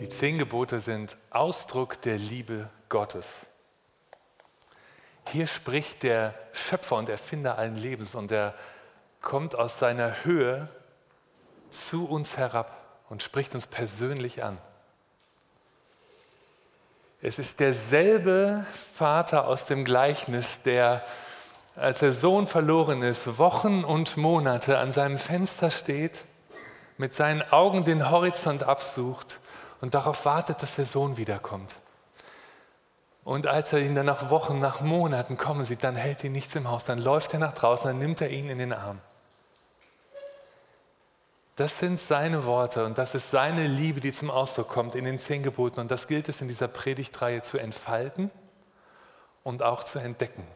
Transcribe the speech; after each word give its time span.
Die 0.00 0.08
zehn 0.08 0.38
Gebote 0.38 0.78
sind 0.78 1.16
Ausdruck 1.30 2.00
der 2.02 2.18
Liebe 2.18 2.70
Gottes. 2.88 3.46
Hier 5.26 5.48
spricht 5.48 6.04
der 6.04 6.34
Schöpfer 6.52 6.94
und 6.94 7.08
Erfinder 7.08 7.58
allen 7.58 7.74
Lebens 7.74 8.14
und 8.14 8.30
er 8.30 8.54
kommt 9.20 9.56
aus 9.56 9.80
seiner 9.80 10.24
Höhe 10.24 10.68
zu 11.70 12.08
uns 12.08 12.36
herab 12.36 13.00
und 13.08 13.24
spricht 13.24 13.56
uns 13.56 13.66
persönlich 13.66 14.44
an. 14.44 14.58
Es 17.20 17.40
ist 17.40 17.58
derselbe 17.58 18.64
Vater 18.94 19.48
aus 19.48 19.66
dem 19.66 19.84
Gleichnis, 19.84 20.62
der, 20.62 21.04
als 21.74 21.98
der 21.98 22.12
Sohn 22.12 22.46
verloren 22.46 23.02
ist, 23.02 23.38
Wochen 23.38 23.82
und 23.82 24.16
Monate 24.16 24.78
an 24.78 24.92
seinem 24.92 25.18
Fenster 25.18 25.72
steht, 25.72 26.24
mit 26.98 27.16
seinen 27.16 27.42
Augen 27.50 27.82
den 27.82 28.10
Horizont 28.10 28.62
absucht 28.62 29.40
und 29.80 29.94
darauf 29.94 30.24
wartet, 30.24 30.62
dass 30.62 30.76
der 30.76 30.84
Sohn 30.84 31.16
wiederkommt. 31.16 31.76
Und 33.24 33.46
als 33.46 33.72
er 33.72 33.80
ihn 33.80 33.94
dann 33.94 34.06
nach 34.06 34.30
Wochen, 34.30 34.58
nach 34.58 34.80
Monaten 34.80 35.36
kommen 35.36 35.64
sieht, 35.64 35.84
dann 35.84 35.96
hält 35.96 36.24
ihn 36.24 36.32
nichts 36.32 36.54
im 36.54 36.68
Haus, 36.68 36.84
dann 36.84 36.98
läuft 36.98 37.34
er 37.34 37.40
nach 37.40 37.52
draußen, 37.52 37.88
dann 37.88 37.98
nimmt 37.98 38.20
er 38.20 38.30
ihn 38.30 38.48
in 38.48 38.58
den 38.58 38.72
Arm. 38.72 39.00
Das 41.58 41.80
sind 41.80 41.98
seine 41.98 42.44
Worte 42.44 42.84
und 42.84 42.98
das 42.98 43.16
ist 43.16 43.32
seine 43.32 43.66
Liebe, 43.66 43.98
die 43.98 44.12
zum 44.12 44.30
Ausdruck 44.30 44.68
kommt 44.68 44.94
in 44.94 45.04
den 45.04 45.18
zehn 45.18 45.42
Geboten. 45.42 45.80
Und 45.80 45.90
das 45.90 46.06
gilt 46.06 46.28
es 46.28 46.40
in 46.40 46.46
dieser 46.46 46.68
Predigtreihe 46.68 47.42
zu 47.42 47.58
entfalten 47.58 48.30
und 49.42 49.64
auch 49.64 49.82
zu 49.82 49.98
entdecken. 49.98 50.46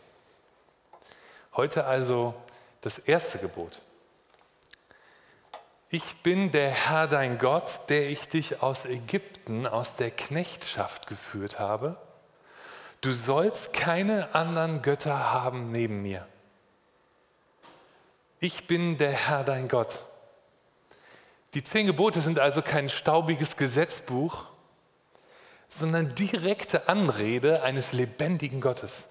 Heute 1.57 1.87
also 1.87 2.35
das 2.83 2.99
erste 2.99 3.39
Gebot. 3.39 3.81
Ich 5.95 6.23
bin 6.23 6.51
der 6.53 6.71
Herr 6.71 7.07
dein 7.07 7.37
Gott, 7.37 7.81
der 7.91 8.09
ich 8.09 8.27
dich 8.27 8.63
aus 8.63 8.87
Ägypten, 8.87 9.67
aus 9.67 9.97
der 9.97 10.11
Knechtschaft 10.11 11.07
geführt 11.07 11.59
habe. 11.59 11.99
Du 13.03 13.13
sollst 13.13 13.75
keine 13.75 14.35
anderen 14.35 14.81
Götter 14.81 15.35
haben 15.35 15.67
neben 15.67 16.01
mir. 16.01 16.27
Ich 18.41 18.67
bin 18.67 18.97
der 18.97 19.13
Herr 19.13 19.45
dein 19.45 19.69
Gott. 19.69 19.99
Die 21.53 21.63
zehn 21.63 21.87
Gebote 21.87 22.23
sind 22.23 22.39
also 22.39 22.63
kein 22.63 22.89
staubiges 22.89 23.59
Gesetzbuch, 23.59 24.47
sondern 25.69 26.15
direkte 26.15 26.89
Anrede 26.89 27.65
eines 27.65 27.93
lebendigen 27.93 28.63
Gottes. 28.63 29.09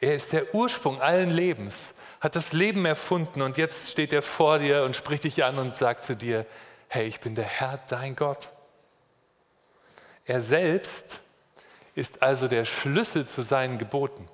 Er 0.00 0.16
ist 0.16 0.32
der 0.32 0.56
Ursprung 0.56 1.00
allen 1.00 1.30
Lebens, 1.30 1.94
hat 2.20 2.36
das 2.36 2.52
Leben 2.52 2.84
erfunden 2.84 3.40
und 3.40 3.56
jetzt 3.56 3.90
steht 3.90 4.12
er 4.12 4.22
vor 4.22 4.58
dir 4.58 4.84
und 4.84 4.94
spricht 4.94 5.24
dich 5.24 5.42
an 5.42 5.58
und 5.58 5.76
sagt 5.76 6.04
zu 6.04 6.14
dir, 6.14 6.46
hey, 6.88 7.06
ich 7.06 7.20
bin 7.20 7.34
der 7.34 7.44
Herr, 7.44 7.80
dein 7.88 8.14
Gott. 8.14 8.50
Er 10.26 10.42
selbst 10.42 11.20
ist 11.94 12.22
also 12.22 12.46
der 12.46 12.66
Schlüssel 12.66 13.26
zu 13.26 13.40
seinen 13.40 13.78
Geboten. 13.78 14.28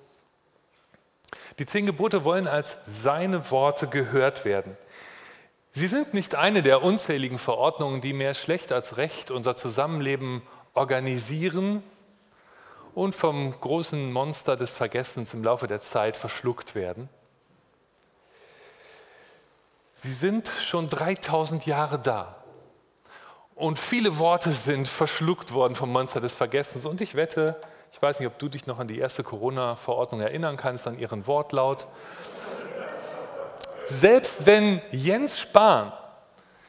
Die 1.59 1.65
zehn 1.65 1.87
Gebote 1.87 2.25
wollen 2.25 2.47
als 2.47 2.77
seine 2.83 3.51
Worte 3.51 3.87
gehört 3.87 4.45
werden. 4.45 4.77
Sie 5.73 5.87
sind 5.87 6.13
nicht 6.13 6.35
eine 6.35 6.63
der 6.63 6.83
unzähligen 6.83 7.39
Verordnungen, 7.39 8.01
die 8.01 8.13
mehr 8.13 8.35
schlecht 8.35 8.73
als 8.73 8.97
recht 8.97 9.31
unser 9.31 9.57
Zusammenleben 9.57 10.43
organisieren 10.75 11.83
und 12.95 13.15
vom 13.15 13.59
großen 13.61 14.13
Monster 14.13 14.57
des 14.57 14.73
Vergessens 14.73 15.35
im 15.35 15.45
Laufe 15.45 15.67
der 15.67 15.83
Zeit 15.83 16.17
verschluckt 16.17 16.75
werden. 16.75 17.09
Sie 19.97 20.13
sind 20.13 20.51
schon 20.63 20.89
3000 20.89 21.67
Jahre 21.67 21.99
da. 21.99 22.37
Und 23.55 23.79
viele 23.79 24.19
Worte 24.19 24.53
sind 24.53 24.87
verschluckt 24.87 25.53
worden 25.53 25.75
vom 25.75 25.91
Monster 25.91 26.21
des 26.21 26.35
Vergessens. 26.35 26.85
Und 26.85 27.01
ich 27.01 27.15
wette, 27.15 27.61
ich 27.91 28.01
weiß 28.01 28.21
nicht, 28.21 28.29
ob 28.29 28.39
du 28.39 28.49
dich 28.49 28.67
noch 28.67 28.79
an 28.79 28.87
die 28.87 28.99
erste 28.99 29.25
Corona-Verordnung 29.25 30.21
erinnern 30.21 30.57
kannst, 30.57 30.87
an 30.87 30.99
ihren 30.99 31.27
Wortlaut 31.27 31.87
selbst 33.87 34.47
wenn 34.47 34.83
Jens 34.91 35.39
Spahn 35.39 35.93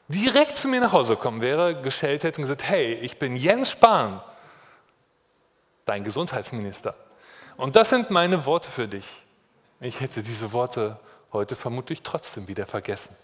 direkt 0.08 0.58
zu 0.58 0.68
mir 0.68 0.80
nach 0.80 0.94
Hause 0.94 1.16
gekommen 1.16 1.42
wäre, 1.42 1.82
gestellt 1.82 2.24
hätte 2.24 2.40
und 2.40 2.44
gesagt, 2.44 2.64
hey, 2.64 2.94
ich 2.94 3.20
bin 3.20 3.36
Jens 3.36 3.72
Spahn, 3.72 4.22
dein 5.86 6.04
Gesundheitsminister. 6.04 6.96
Und 7.58 7.76
das 7.76 7.90
sind 7.90 8.12
meine 8.12 8.46
Worte 8.46 8.70
für 8.70 8.88
dich. 8.88 9.08
Ich 9.80 10.00
hätte 10.00 10.22
diese 10.22 10.54
Worte 10.54 11.00
heute 11.34 11.56
vermutlich 11.56 12.02
trotzdem 12.02 12.48
wieder 12.48 12.66
vergessen. 12.66 13.16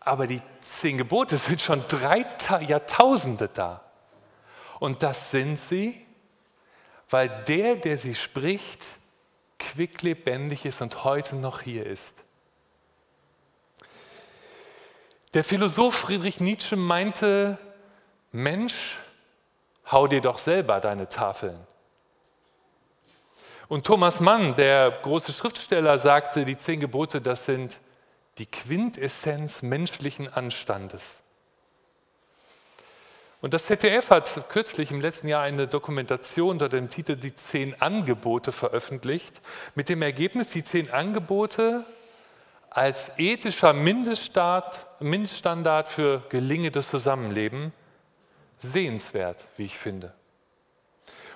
Aber 0.00 0.26
die 0.26 0.42
zehn 0.60 0.98
Gebote 0.98 1.38
sind 1.38 1.62
schon 1.62 1.84
drei 1.86 2.26
Jahrtausende 2.66 3.48
da. 3.48 3.82
Und 4.80 5.02
das 5.02 5.30
sind 5.30 5.58
sie, 5.58 6.06
weil 7.08 7.28
der, 7.46 7.76
der 7.76 7.98
sie 7.98 8.14
spricht, 8.14 8.84
quicklebendig 9.58 10.64
ist 10.64 10.82
und 10.82 11.04
heute 11.04 11.36
noch 11.36 11.60
hier 11.60 11.86
ist. 11.86 12.24
Der 15.34 15.44
Philosoph 15.44 15.94
Friedrich 15.94 16.40
Nietzsche 16.40 16.76
meinte, 16.76 17.58
Mensch, 18.32 18.96
hau 19.90 20.06
dir 20.06 20.20
doch 20.20 20.38
selber 20.38 20.80
deine 20.80 21.08
Tafeln. 21.08 21.58
Und 23.72 23.86
Thomas 23.86 24.20
Mann, 24.20 24.54
der 24.54 24.90
große 24.90 25.32
Schriftsteller, 25.32 25.98
sagte, 25.98 26.44
die 26.44 26.58
zehn 26.58 26.78
Gebote, 26.78 27.22
das 27.22 27.46
sind 27.46 27.80
die 28.36 28.44
Quintessenz 28.44 29.62
menschlichen 29.62 30.30
Anstandes. 30.30 31.22
Und 33.40 33.54
das 33.54 33.64
ZDF 33.64 34.10
hat 34.10 34.50
kürzlich 34.50 34.90
im 34.90 35.00
letzten 35.00 35.28
Jahr 35.28 35.42
eine 35.42 35.68
Dokumentation 35.68 36.50
unter 36.50 36.68
dem 36.68 36.90
Titel 36.90 37.16
Die 37.16 37.34
zehn 37.34 37.74
Angebote 37.80 38.52
veröffentlicht, 38.52 39.40
mit 39.74 39.88
dem 39.88 40.02
Ergebnis, 40.02 40.50
die 40.50 40.64
zehn 40.64 40.90
Angebote 40.90 41.86
als 42.68 43.12
ethischer 43.16 43.72
Mindeststandard 43.72 45.88
für 45.88 46.22
gelingendes 46.28 46.90
Zusammenleben 46.90 47.72
sehenswert, 48.58 49.46
wie 49.56 49.64
ich 49.64 49.78
finde. 49.78 50.12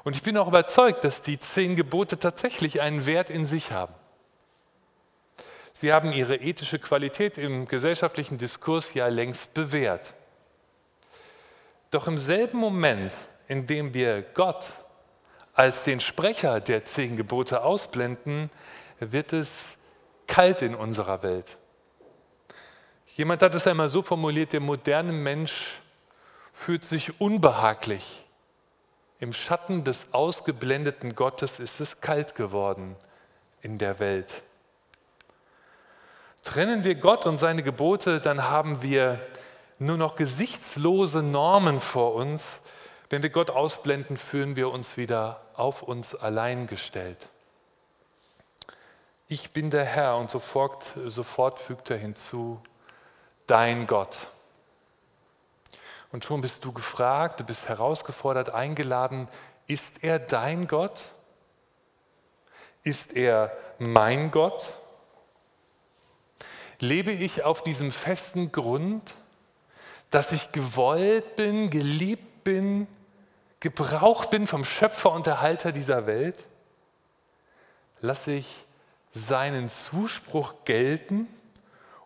Und 0.07 0.15
ich 0.15 0.23
bin 0.23 0.37
auch 0.37 0.47
überzeugt, 0.47 1.03
dass 1.03 1.21
die 1.21 1.37
zehn 1.37 1.75
Gebote 1.75 2.17
tatsächlich 2.17 2.81
einen 2.81 3.07
Wert 3.07 3.29
in 3.29 3.45
sich 3.45 3.73
haben. 3.73 3.93
Sie 5.73 5.93
haben 5.93 6.13
ihre 6.13 6.37
ethische 6.37 6.79
Qualität 6.79 7.39
im 7.39 7.67
gesellschaftlichen 7.67 8.39
Diskurs 8.39 8.95
ja 8.95 9.09
längst 9.09 9.53
bewährt. 9.55 10.15
Doch 11.91 12.07
im 12.07 12.19
selben 12.19 12.59
Moment, 12.59 13.17
in 13.49 13.67
dem 13.67 13.95
wir 13.95 14.23
Gott 14.23 14.71
als 15.55 15.83
den 15.83 15.99
Sprecher 15.99 16.61
der 16.61 16.85
zehn 16.85 17.17
Gebote 17.17 17.65
ausblenden, 17.65 18.49
wird 19.01 19.33
es 19.33 19.77
kalt 20.29 20.63
in 20.63 20.77
unserer 20.77 21.25
Welt. 21.25 21.57
Jemand 23.17 23.43
hat 23.43 23.57
es 23.57 23.67
einmal 23.67 23.89
so 23.89 24.03
formuliert, 24.03 24.53
der 24.53 24.61
moderne 24.61 25.11
Mensch 25.11 25.81
fühlt 26.53 26.85
sich 26.85 27.21
unbehaglich. 27.21 28.26
Im 29.19 29.33
Schatten 29.33 29.83
des 29.83 30.13
ausgeblendeten 30.13 31.15
Gottes 31.15 31.59
ist 31.59 31.81
es 31.81 32.01
kalt 32.01 32.35
geworden 32.35 32.97
in 33.63 33.79
der 33.79 33.99
Welt. 33.99 34.43
Trennen 36.43 36.85
wir 36.85 36.95
Gott 36.95 37.27
und 37.27 37.39
seine 37.39 37.63
Gebote, 37.63 38.21
dann 38.21 38.45
haben 38.45 38.83
wir 38.83 39.19
nur 39.79 39.97
noch 39.97 40.15
gesichtslose 40.15 41.23
Normen 41.23 41.81
vor 41.81 42.15
uns. 42.15 42.61
Wenn 43.09 43.23
wir 43.23 43.31
Gott 43.31 43.51
ausblenden, 43.51 44.17
fühlen 44.17 44.55
wir 44.55 44.71
uns 44.71 44.97
wieder 44.97 45.41
auf 45.55 45.83
uns 45.83 46.15
allein 46.15 46.67
gestellt. 46.67 47.29
Ich 49.29 49.51
bin 49.51 49.71
der 49.71 49.85
Herr 49.85 50.17
und 50.19 50.31
sofort, 50.31 50.93
sofort 51.07 51.59
fügt 51.59 51.91
er 51.91 51.97
hinzu, 51.97 52.61
dein 53.47 53.87
Gott. 53.87 54.29
Und 56.13 56.25
schon 56.25 56.41
bist 56.41 56.65
du 56.65 56.73
gefragt, 56.73 57.41
du 57.41 57.45
bist 57.45 57.69
herausgefordert, 57.69 58.51
eingeladen, 58.51 59.29
ist 59.67 60.03
er 60.05 60.19
dein 60.19 60.67
Gott? 60.67 61.07
Ist 62.83 63.13
er 63.13 63.57
mein 63.79 64.31
Gott? 64.31 64.79
Lebe 66.79 67.11
ich 67.11 67.43
auf 67.43 67.63
diesem 67.63 67.91
festen 67.91 68.53
Grund? 68.53 69.15
dass 70.11 70.33
ich 70.33 70.53
gewollt 70.53 71.37
bin, 71.37 71.71
geliebt 71.71 72.45
bin, 72.45 72.87
gebraucht 73.61 74.31
bin 74.31 74.47
vom 74.47 74.65
Schöpfer 74.65 75.13
und 75.13 75.27
Erhalter 75.27 75.73
dieser 75.73 76.07
Welt? 76.07 76.47
Lasse 78.01 78.33
ich 78.33 78.47
seinen 79.13 79.69
Zuspruch 79.69 80.55
gelten 80.65 81.27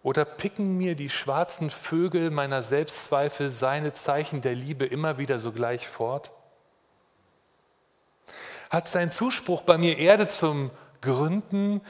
oder 0.02 0.24
picken 0.24 0.78
mir 0.78 0.94
die 0.94 1.10
schwarzen 1.10 1.70
Vögel 1.70 2.30
meiner 2.30 2.62
Selbstzweifel 2.62 3.50
seine 3.50 3.92
Zeichen 3.92 4.40
der 4.40 4.54
Liebe 4.54 4.86
immer 4.86 5.18
wieder 5.18 5.38
sogleich 5.38 5.86
fort? 5.86 6.30
Hat 8.70 8.88
sein 8.88 9.10
Zuspruch 9.10 9.62
bei 9.62 9.76
mir 9.76 9.98
Erde 9.98 10.28
zum 10.28 10.70
Gründen? 11.02 11.82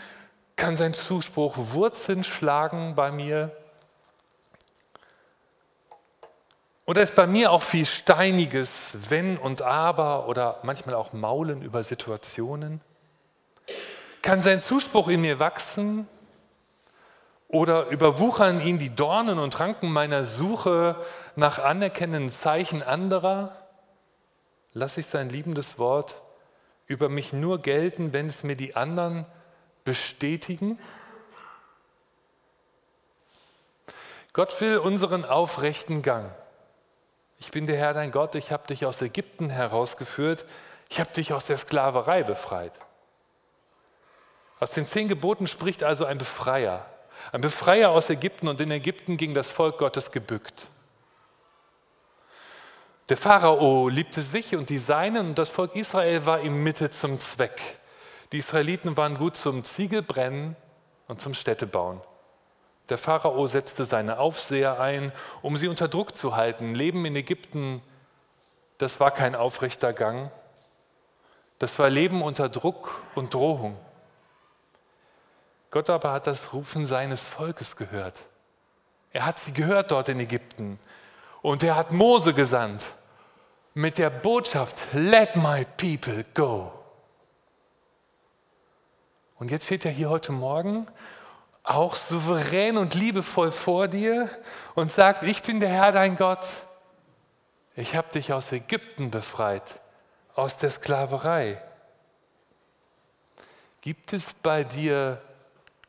Kann 0.57 0.77
sein 0.77 0.95
Zuspruch 0.95 1.55
Wurzeln 1.57 2.25
schlagen 2.25 2.95
bei 2.95 3.13
mir? 3.13 3.57
Oder 6.87 7.03
ist 7.03 7.15
bei 7.15 7.29
mir 7.29 7.53
auch 7.53 7.63
viel 7.63 7.87
steiniges 7.87 9.11
Wenn 9.11 9.37
und 9.39 9.63
Aber 9.63 10.27
oder 10.27 10.59
manchmal 10.65 10.97
auch 10.97 11.13
Maulen 11.13 11.63
über 11.63 11.85
Situationen? 11.85 12.81
Kann 14.23 14.43
sein 14.43 14.61
Zuspruch 14.61 15.09
in 15.09 15.21
mir 15.21 15.39
wachsen 15.39 16.09
oder 17.51 17.87
überwuchern 17.87 18.61
ihn 18.61 18.79
die 18.79 18.95
Dornen 18.95 19.39
und 19.39 19.59
Ranken 19.59 19.91
meiner 19.93 20.25
Suche 20.25 20.97
nach 21.35 21.59
anerkennenden 21.59 22.31
Zeichen 22.31 22.83
anderer? 22.83 23.57
Lasse 24.73 25.01
ich 25.01 25.07
sein 25.07 25.29
liebendes 25.29 25.79
Wort 25.79 26.23
über 26.87 27.09
mich 27.09 27.33
nur 27.33 27.61
gelten, 27.61 28.13
wenn 28.13 28.29
es 28.29 28.45
mir 28.45 28.57
die 28.57 28.77
anderen 28.77 29.27
bestätigen? 29.83 30.79
Gott 34.33 34.61
will 34.61 34.79
unseren 34.79 35.25
aufrechten 35.25 36.03
Gang. 36.03 36.31
Ich 37.39 37.51
bin 37.51 37.67
der 37.67 37.77
Herr 37.77 37.95
dein 37.95 38.13
Gott, 38.13 38.37
ich 38.37 38.53
habe 38.53 38.69
dich 38.69 38.87
aus 38.87 39.03
Ägypten 39.03 39.51
herausgeführt, 39.51 40.47
ich 40.89 41.01
habe 41.01 41.11
dich 41.11 41.33
aus 41.33 41.47
der 41.47 41.57
Sklaverei 41.57 42.23
befreit. 42.23 42.79
Aus 44.61 44.71
den 44.71 44.87
zehn 44.87 45.09
Geboten 45.09 45.49
spricht 45.49 45.83
also 45.83 46.05
ein 46.05 46.19
Befreier. 46.19 46.87
Ein 47.33 47.41
Befreier 47.41 47.91
aus 47.91 48.11
Ägypten 48.11 48.49
und 48.49 48.61
in 48.61 48.71
Ägypten 48.71 49.17
ging 49.17 49.35
das 49.35 49.49
Volk 49.49 49.79
Gottes 49.79 50.11
gebückt. 50.11 50.69
Der 53.09 53.17
Pharao 53.17 53.89
liebte 53.89 54.23
sich 54.23 54.55
und 54.55 54.71
die 54.71 54.79
Seinen 54.79 55.31
und 55.31 55.39
das 55.39 55.49
Volk 55.49 55.75
Israel 55.75 56.27
war 56.27 56.41
ihm 56.43 56.63
Mitte 56.63 56.91
zum 56.91 57.19
Zweck. 57.19 57.61
Die 58.31 58.39
Israeliten 58.39 58.97
waren 58.97 59.17
gut 59.17 59.37
zum 59.37 59.65
Ziegelbrennen 59.65 60.55
und 61.09 61.21
zum 61.21 61.35
Städtebauen. 61.35 62.01
Der 62.89 62.99
Pharao 62.99 63.47
setzte 63.49 63.85
seine 63.85 64.19
Aufseher 64.19 64.79
ein, 64.79 65.13
um 65.43 65.57
sie 65.57 65.69
unter 65.69 65.89
Druck 65.89 66.15
zu 66.15 66.37
halten. 66.37 66.75
Leben 66.75 67.05
in 67.05 67.17
Ägypten, 67.17 67.83
das 68.79 69.01
war 69.01 69.11
kein 69.11 69.35
aufrechter 69.35 69.93
Gang. 69.93 70.31
Das 71.59 71.79
war 71.79 71.91
Leben 71.91 72.23
unter 72.23 72.49
Druck 72.49 73.03
und 73.15 73.35
Drohung. 73.35 73.77
Gott 75.71 75.89
aber 75.89 76.13
hat 76.13 76.27
das 76.27 76.53
Rufen 76.53 76.85
seines 76.85 77.23
Volkes 77.23 77.77
gehört. 77.77 78.23
Er 79.13 79.27
hat 79.27 79.39
sie 79.39 79.53
gehört 79.53 79.91
dort 79.91 80.09
in 80.09 80.21
Ägypten. 80.21 80.79
Und 81.43 81.63
er 81.63 81.77
hat 81.77 81.93
Mose 81.93 82.35
gesandt 82.35 82.85
mit 83.75 83.99
der 83.99 84.11
Botschaft, 84.11 84.83
let 84.93 85.37
my 85.37 85.65
people 85.77 86.25
go. 86.35 86.73
Und 89.39 89.51
jetzt 89.51 89.67
steht 89.67 89.85
er 89.85 89.91
hier 89.91 90.11
heute 90.11 90.33
Morgen 90.33 90.87
auch 91.63 91.95
souverän 91.95 92.77
und 92.77 92.95
liebevoll 92.95 93.53
vor 93.53 93.89
dir 93.89 94.29
und 94.75 94.91
sagt, 94.91 95.23
ich 95.23 95.43
bin 95.43 95.61
der 95.61 95.69
Herr 95.69 95.93
dein 95.93 96.17
Gott. 96.17 96.47
Ich 97.77 97.95
habe 97.97 98.11
dich 98.13 98.33
aus 98.33 98.53
Ägypten 98.53 99.11
befreit, 99.11 99.79
aus 100.35 100.57
der 100.57 100.71
Sklaverei. 100.71 101.63
Gibt 103.81 104.13
es 104.13 104.35
bei 104.35 104.65
dir 104.65 105.23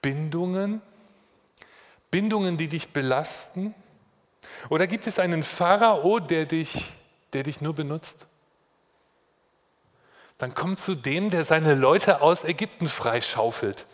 Bindungen? 0.01 0.81
Bindungen, 2.09 2.57
die 2.57 2.67
dich 2.67 2.89
belasten? 2.89 3.73
Oder 4.69 4.87
gibt 4.87 5.07
es 5.07 5.19
einen 5.19 5.43
Pharao, 5.43 6.19
der 6.19 6.45
dich, 6.45 6.91
der 7.33 7.43
dich 7.43 7.61
nur 7.61 7.73
benutzt? 7.73 8.27
Dann 10.37 10.53
komm 10.55 10.75
zu 10.75 10.95
dem, 10.95 11.29
der 11.29 11.43
seine 11.43 11.75
Leute 11.75 12.21
aus 12.21 12.43
Ägypten 12.43 12.87
freischaufelt. 12.87 13.85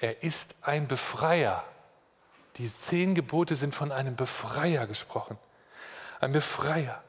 Er 0.00 0.22
ist 0.22 0.54
ein 0.62 0.88
Befreier. 0.88 1.64
Die 2.56 2.72
zehn 2.72 3.14
Gebote 3.14 3.54
sind 3.54 3.74
von 3.74 3.92
einem 3.92 4.16
Befreier 4.16 4.86
gesprochen. 4.86 5.38
Ein 6.20 6.32
Befreier. 6.32 7.02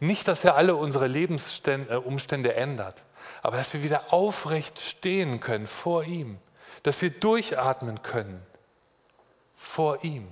Nicht, 0.00 0.28
dass 0.28 0.44
er 0.44 0.56
alle 0.56 0.74
unsere 0.74 1.06
Lebensumstände 1.06 2.54
äh, 2.54 2.56
ändert, 2.56 3.04
aber 3.40 3.56
dass 3.56 3.72
wir 3.72 3.82
wieder 3.82 4.12
aufrecht 4.12 4.80
stehen 4.80 5.40
können 5.40 5.66
vor 5.66 6.04
ihm 6.04 6.38
dass 6.82 7.02
wir 7.02 7.10
durchatmen 7.10 8.02
können 8.02 8.44
vor 9.54 10.02
ihm. 10.04 10.28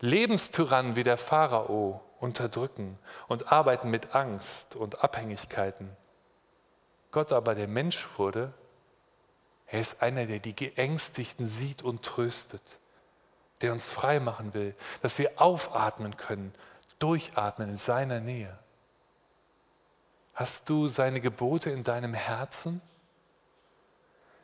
Lebenstyrannen 0.00 0.94
wie 0.94 1.02
der 1.02 1.16
Pharao 1.16 2.00
unterdrücken 2.20 2.98
und 3.28 3.52
arbeiten 3.52 3.90
mit 3.90 4.14
Angst 4.14 4.76
und 4.76 5.02
Abhängigkeiten. 5.02 5.90
Gott 7.10 7.32
aber, 7.32 7.54
der 7.54 7.68
Mensch 7.68 8.06
wurde, 8.18 8.52
er 9.66 9.80
ist 9.80 10.02
einer, 10.02 10.26
der 10.26 10.38
die 10.38 10.54
Geängstigten 10.54 11.46
sieht 11.46 11.82
und 11.82 12.02
tröstet, 12.02 12.78
der 13.60 13.72
uns 13.72 13.88
frei 13.88 14.20
machen 14.20 14.54
will, 14.54 14.74
dass 15.02 15.18
wir 15.18 15.40
aufatmen 15.40 16.16
können, 16.16 16.54
durchatmen 16.98 17.70
in 17.70 17.76
seiner 17.76 18.20
Nähe. 18.20 18.56
Hast 20.34 20.68
du 20.68 20.86
seine 20.86 21.20
Gebote 21.20 21.70
in 21.70 21.82
deinem 21.82 22.14
Herzen? 22.14 22.80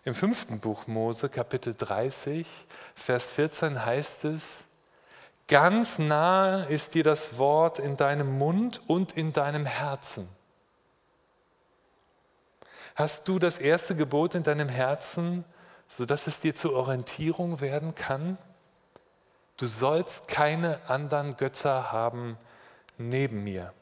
Im 0.04 0.16
fünften 0.16 0.58
Buch 0.58 0.88
Mose, 0.88 1.28
Kapitel 1.28 1.76
30, 1.78 2.49
Vers 2.96 3.31
14 3.31 3.84
heißt 3.84 4.25
es, 4.25 4.64
ganz 5.46 6.00
nahe 6.00 6.64
ist 6.64 6.94
dir 6.94 7.04
das 7.04 7.38
Wort 7.38 7.78
in 7.78 7.96
deinem 7.96 8.37
Mund 8.37 8.81
und 8.88 9.12
in 9.12 9.32
deinem 9.32 9.64
Herzen. 9.64 10.28
Hast 12.96 13.28
du 13.28 13.38
das 13.38 13.58
erste 13.58 13.94
Gebot 13.94 14.34
in 14.34 14.43
deinem 14.43 14.69
Herzen, 14.69 15.44
sodass 15.87 16.26
es 16.26 16.40
dir 16.40 16.56
zur 16.56 16.75
Orientierung 16.75 17.60
werden 17.60 17.94
kann? 17.94 18.38
Du 19.56 19.66
sollst 19.66 20.26
keine 20.26 20.81
anderen 20.88 21.37
Götter 21.37 21.93
haben 21.93 22.37
neben 22.99 23.44
mir. 23.44 23.72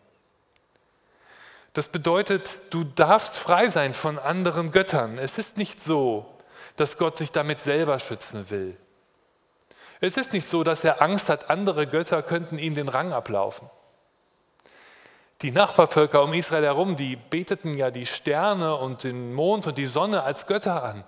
Das 1.72 1.88
bedeutet, 1.88 2.62
du 2.70 2.84
darfst 2.84 3.38
frei 3.38 3.69
sein 3.69 3.94
von 3.94 4.19
anderen 4.19 4.72
Göttern. 4.72 5.19
Es 5.19 5.38
ist 5.38 5.56
nicht 5.56 5.82
so, 5.82 6.26
dass 6.76 6.96
Gott 6.96 7.17
sich 7.17 7.31
damit 7.31 7.61
selber 7.61 7.99
schützen 7.99 8.50
will. 8.50 8.76
Es 10.00 10.17
ist 10.17 10.32
nicht 10.32 10.49
so, 10.49 10.64
dass 10.64 10.82
er 10.82 11.02
Angst 11.02 11.28
hat, 11.28 11.50
andere 11.50 11.87
Götter 11.87 12.22
könnten 12.22 12.58
ihm 12.58 12.75
den 12.75 12.88
Rang 12.88 13.12
ablaufen. 13.12 13.69
Die 15.43 15.52
Nachbarvölker 15.52 16.22
um 16.22 16.32
Israel 16.32 16.64
herum, 16.64 16.96
die 16.96 17.17
beteten 17.17 17.75
ja 17.75 17.90
die 17.90 18.06
Sterne 18.06 18.76
und 18.76 19.05
den 19.05 19.32
Mond 19.32 19.67
und 19.67 19.78
die 19.78 19.87
Sonne 19.87 20.22
als 20.22 20.46
Götter 20.46 20.82
an. 20.82 21.05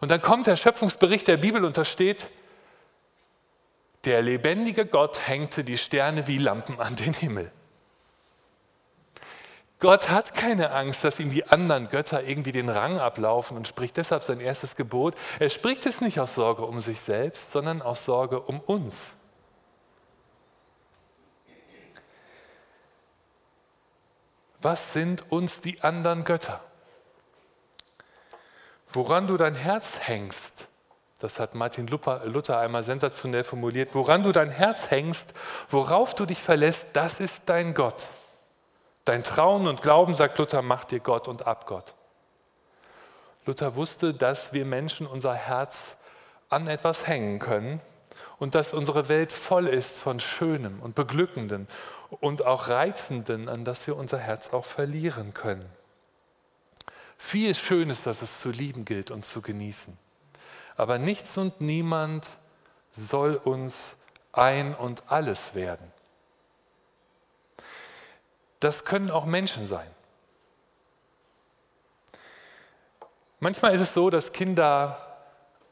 Und 0.00 0.10
dann 0.10 0.22
kommt 0.22 0.46
der 0.46 0.56
Schöpfungsbericht 0.56 1.26
der 1.28 1.36
Bibel 1.38 1.64
und 1.64 1.76
da 1.76 1.84
steht, 1.84 2.30
der 4.04 4.22
lebendige 4.22 4.86
Gott 4.86 5.28
hängte 5.28 5.64
die 5.64 5.78
Sterne 5.78 6.26
wie 6.26 6.38
Lampen 6.38 6.80
an 6.80 6.96
den 6.96 7.12
Himmel. 7.12 7.52
Gott 9.82 10.10
hat 10.10 10.32
keine 10.32 10.70
Angst, 10.70 11.02
dass 11.02 11.18
ihm 11.18 11.30
die 11.30 11.48
anderen 11.48 11.88
Götter 11.88 12.22
irgendwie 12.22 12.52
den 12.52 12.68
Rang 12.68 13.00
ablaufen 13.00 13.56
und 13.56 13.66
spricht 13.66 13.96
deshalb 13.96 14.22
sein 14.22 14.38
erstes 14.38 14.76
Gebot. 14.76 15.16
Er 15.40 15.48
spricht 15.48 15.86
es 15.86 16.00
nicht 16.00 16.20
aus 16.20 16.36
Sorge 16.36 16.64
um 16.64 16.78
sich 16.78 17.00
selbst, 17.00 17.50
sondern 17.50 17.82
aus 17.82 18.04
Sorge 18.04 18.40
um 18.40 18.60
uns. 18.60 19.16
Was 24.60 24.92
sind 24.92 25.32
uns 25.32 25.60
die 25.60 25.80
anderen 25.80 26.22
Götter? 26.22 26.60
Woran 28.88 29.26
du 29.26 29.36
dein 29.36 29.56
Herz 29.56 29.98
hängst, 29.98 30.68
das 31.18 31.40
hat 31.40 31.56
Martin 31.56 31.88
Luther 31.88 32.60
einmal 32.60 32.84
sensationell 32.84 33.42
formuliert, 33.42 33.96
woran 33.96 34.22
du 34.22 34.30
dein 34.30 34.50
Herz 34.50 34.92
hängst, 34.92 35.34
worauf 35.70 36.14
du 36.14 36.24
dich 36.24 36.40
verlässt, 36.40 36.90
das 36.92 37.18
ist 37.18 37.48
dein 37.48 37.74
Gott. 37.74 38.12
Dein 39.04 39.24
Trauen 39.24 39.66
und 39.66 39.82
Glauben, 39.82 40.14
sagt 40.14 40.38
Luther, 40.38 40.62
macht 40.62 40.92
dir 40.92 41.00
Gott 41.00 41.26
und 41.26 41.46
Abgott. 41.46 41.94
Luther 43.44 43.74
wusste, 43.74 44.14
dass 44.14 44.52
wir 44.52 44.64
Menschen 44.64 45.06
unser 45.06 45.34
Herz 45.34 45.96
an 46.48 46.68
etwas 46.68 47.06
hängen 47.08 47.40
können 47.40 47.80
und 48.38 48.54
dass 48.54 48.74
unsere 48.74 49.08
Welt 49.08 49.32
voll 49.32 49.66
ist 49.66 49.98
von 49.98 50.20
Schönem 50.20 50.80
und 50.80 50.94
Beglückenden 50.94 51.66
und 52.20 52.44
auch 52.44 52.68
Reizenden, 52.68 53.48
an 53.48 53.64
das 53.64 53.86
wir 53.86 53.96
unser 53.96 54.18
Herz 54.18 54.50
auch 54.52 54.64
verlieren 54.64 55.34
können. 55.34 55.68
Viel 57.18 57.54
Schönes, 57.54 58.02
das 58.02 58.22
es 58.22 58.40
zu 58.40 58.50
lieben 58.50 58.84
gilt 58.84 59.10
und 59.10 59.24
zu 59.24 59.42
genießen. 59.42 59.96
Aber 60.76 60.98
nichts 60.98 61.36
und 61.38 61.60
niemand 61.60 62.28
soll 62.92 63.36
uns 63.36 63.96
ein 64.32 64.74
und 64.74 65.04
alles 65.08 65.54
werden. 65.54 65.91
Das 68.62 68.84
können 68.84 69.10
auch 69.10 69.24
Menschen 69.24 69.66
sein. 69.66 69.90
Manchmal 73.40 73.74
ist 73.74 73.80
es 73.80 73.92
so, 73.92 74.08
dass 74.08 74.32
Kinder 74.32 74.96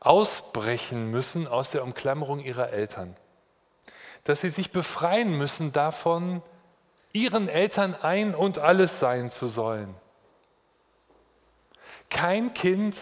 ausbrechen 0.01 1.09
müssen 1.09 1.47
aus 1.47 1.71
der 1.71 1.85
Umklammerung 1.85 2.41
ihrer 2.41 2.71
Eltern. 2.71 3.17
Dass 4.25 4.41
sie 4.41 4.49
sich 4.49 4.73
befreien 4.73 5.39
müssen 5.39 5.71
davon, 5.71 6.43
ihren 7.13 7.49
Eltern 7.49 7.95
ein 7.95 8.35
und 8.35 8.59
alles 8.59 8.99
sein 8.99 9.31
zu 9.31 9.47
sollen. 9.47 9.95
Kein 12.09 12.55
Kind 12.55 12.97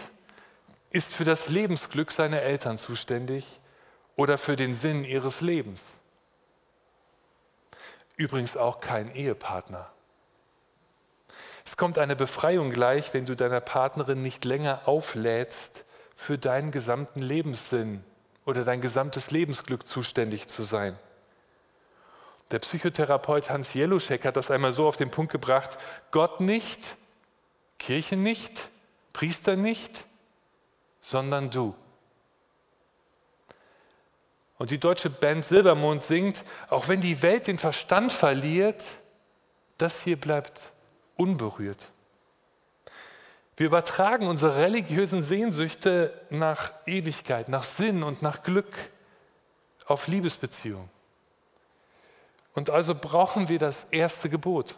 ist 0.91 1.15
für 1.15 1.25
das 1.25 1.49
Lebensglück 1.49 2.11
seiner 2.11 2.43
Eltern 2.43 2.77
zuständig 2.77 3.59
oder 4.15 4.37
für 4.37 4.55
den 4.55 4.75
Sinn 4.75 5.03
ihres 5.03 5.41
Lebens. 5.41 6.03
Übrigens 8.19 8.57
auch 8.57 8.81
kein 8.81 9.15
Ehepartner. 9.15 9.89
Es 11.65 11.77
kommt 11.77 11.97
eine 11.97 12.15
Befreiung 12.15 12.69
gleich, 12.69 13.13
wenn 13.13 13.25
du 13.25 13.35
deiner 13.35 13.61
Partnerin 13.61 14.21
nicht 14.21 14.43
länger 14.43 14.81
auflädst, 14.85 15.85
für 16.15 16.37
deinen 16.37 16.71
gesamten 16.71 17.21
Lebenssinn 17.21 18.03
oder 18.45 18.65
dein 18.65 18.81
gesamtes 18.81 19.31
Lebensglück 19.31 19.87
zuständig 19.87 20.47
zu 20.47 20.63
sein. 20.63 20.99
Der 22.51 22.59
Psychotherapeut 22.59 23.49
Hans 23.49 23.73
Jeluschek 23.73 24.25
hat 24.25 24.35
das 24.35 24.51
einmal 24.51 24.73
so 24.73 24.87
auf 24.87 24.97
den 24.97 25.11
Punkt 25.11 25.31
gebracht, 25.31 25.77
Gott 26.11 26.41
nicht, 26.41 26.97
Kirche 27.77 28.17
nicht, 28.17 28.69
Priester 29.13 29.55
nicht, 29.55 30.05
sondern 30.99 31.51
du. 31.51 31.73
Und 34.59 34.71
die 34.71 34.77
deutsche 34.77 35.09
Band 35.09 35.45
Silbermond 35.45 36.03
singt, 36.03 36.43
auch 36.69 36.89
wenn 36.89 36.99
die 36.99 37.21
Welt 37.23 37.47
den 37.47 37.57
Verstand 37.57 38.11
verliert, 38.11 38.83
das 39.77 40.03
hier 40.03 40.19
bleibt 40.19 40.73
unberührt. 41.15 41.91
Wir 43.55 43.67
übertragen 43.67 44.27
unsere 44.27 44.57
religiösen 44.57 45.23
Sehnsüchte 45.23 46.13
nach 46.29 46.73
Ewigkeit, 46.85 47.47
nach 47.47 47.63
Sinn 47.63 48.03
und 48.03 48.21
nach 48.21 48.43
Glück 48.43 48.73
auf 49.85 50.07
Liebesbeziehungen. 50.07 50.89
Und 52.53 52.69
also 52.69 52.95
brauchen 52.95 53.47
wir 53.47 53.59
das 53.59 53.85
erste 53.85 54.29
Gebot. 54.29 54.75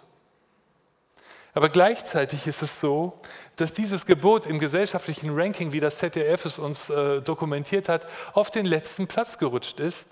Aber 1.53 1.69
gleichzeitig 1.69 2.47
ist 2.47 2.61
es 2.61 2.79
so, 2.79 3.19
dass 3.57 3.73
dieses 3.73 4.05
Gebot 4.05 4.45
im 4.45 4.59
gesellschaftlichen 4.59 5.31
Ranking, 5.37 5.73
wie 5.73 5.81
das 5.81 5.97
ZDF 5.97 6.45
es 6.45 6.57
uns 6.57 6.89
äh, 6.89 7.21
dokumentiert 7.21 7.89
hat, 7.89 8.07
auf 8.33 8.49
den 8.51 8.65
letzten 8.65 9.07
Platz 9.07 9.37
gerutscht 9.37 9.79
ist. 9.79 10.07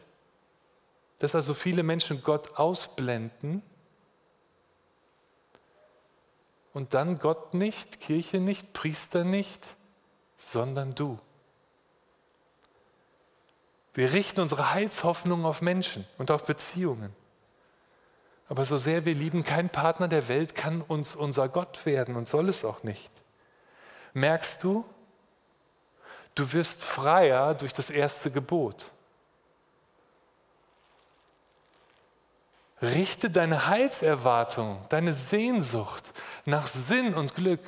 Dass 1.20 1.36
also 1.36 1.54
viele 1.54 1.84
Menschen 1.84 2.24
Gott 2.24 2.58
ausblenden 2.58 3.62
und 6.74 6.94
dann 6.94 7.20
Gott 7.20 7.54
nicht, 7.54 8.00
Kirche 8.00 8.40
nicht, 8.40 8.74
Priester 8.74 9.24
nicht, 9.24 9.76
sondern 10.38 10.96
du. 10.96 11.20
Wir 13.94 14.14
richten 14.14 14.40
unsere 14.40 14.74
Heilshoffnung 14.74 15.46
auf 15.46 15.62
Menschen 15.62 16.06
und 16.18 16.32
auf 16.32 16.46
Beziehungen. 16.46 17.14
Aber 18.50 18.66
so 18.66 18.78
sehr 18.78 19.06
wir 19.06 19.14
lieben, 19.14 19.44
kein 19.44 19.70
Partner 19.70 20.08
der 20.08 20.28
Welt 20.28 20.56
kann 20.56 20.82
uns 20.82 21.16
unser 21.16 21.48
Gott 21.48 21.86
werden 21.86 22.16
und 22.16 22.28
soll 22.28 22.50
es 22.50 22.66
auch 22.66 22.82
nicht. 22.82 23.12
Merkst 24.14 24.64
du, 24.64 24.84
du 26.34 26.52
wirst 26.52 26.82
freier 26.82 27.54
durch 27.54 27.74
das 27.74 27.92
erste 27.92 28.32
Gebot. 28.32 28.92
Richte 32.82 33.30
deine 33.30 33.68
Heilserwartung, 33.68 34.84
deine 34.90 35.14
Sehnsucht 35.14 36.12
nach 36.46 36.66
Sinn 36.66 37.14
und 37.14 37.36
Glück 37.36 37.62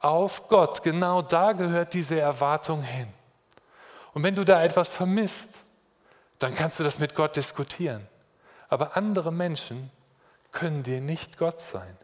auf 0.00 0.48
Gott. 0.48 0.82
Genau 0.82 1.22
da 1.22 1.52
gehört 1.52 1.94
diese 1.94 2.20
Erwartung 2.20 2.82
hin. 2.82 3.08
Und 4.12 4.22
wenn 4.22 4.34
du 4.34 4.44
da 4.44 4.62
etwas 4.62 4.88
vermisst, 4.88 5.62
dann 6.38 6.54
kannst 6.54 6.78
du 6.78 6.82
das 6.82 6.98
mit 6.98 7.14
Gott 7.14 7.36
diskutieren. 7.36 8.06
Aber 8.68 8.96
andere 8.96 9.32
Menschen 9.32 9.90
können 10.52 10.82
dir 10.82 11.00
nicht 11.00 11.38
Gott 11.38 11.60
sein. 11.60 11.96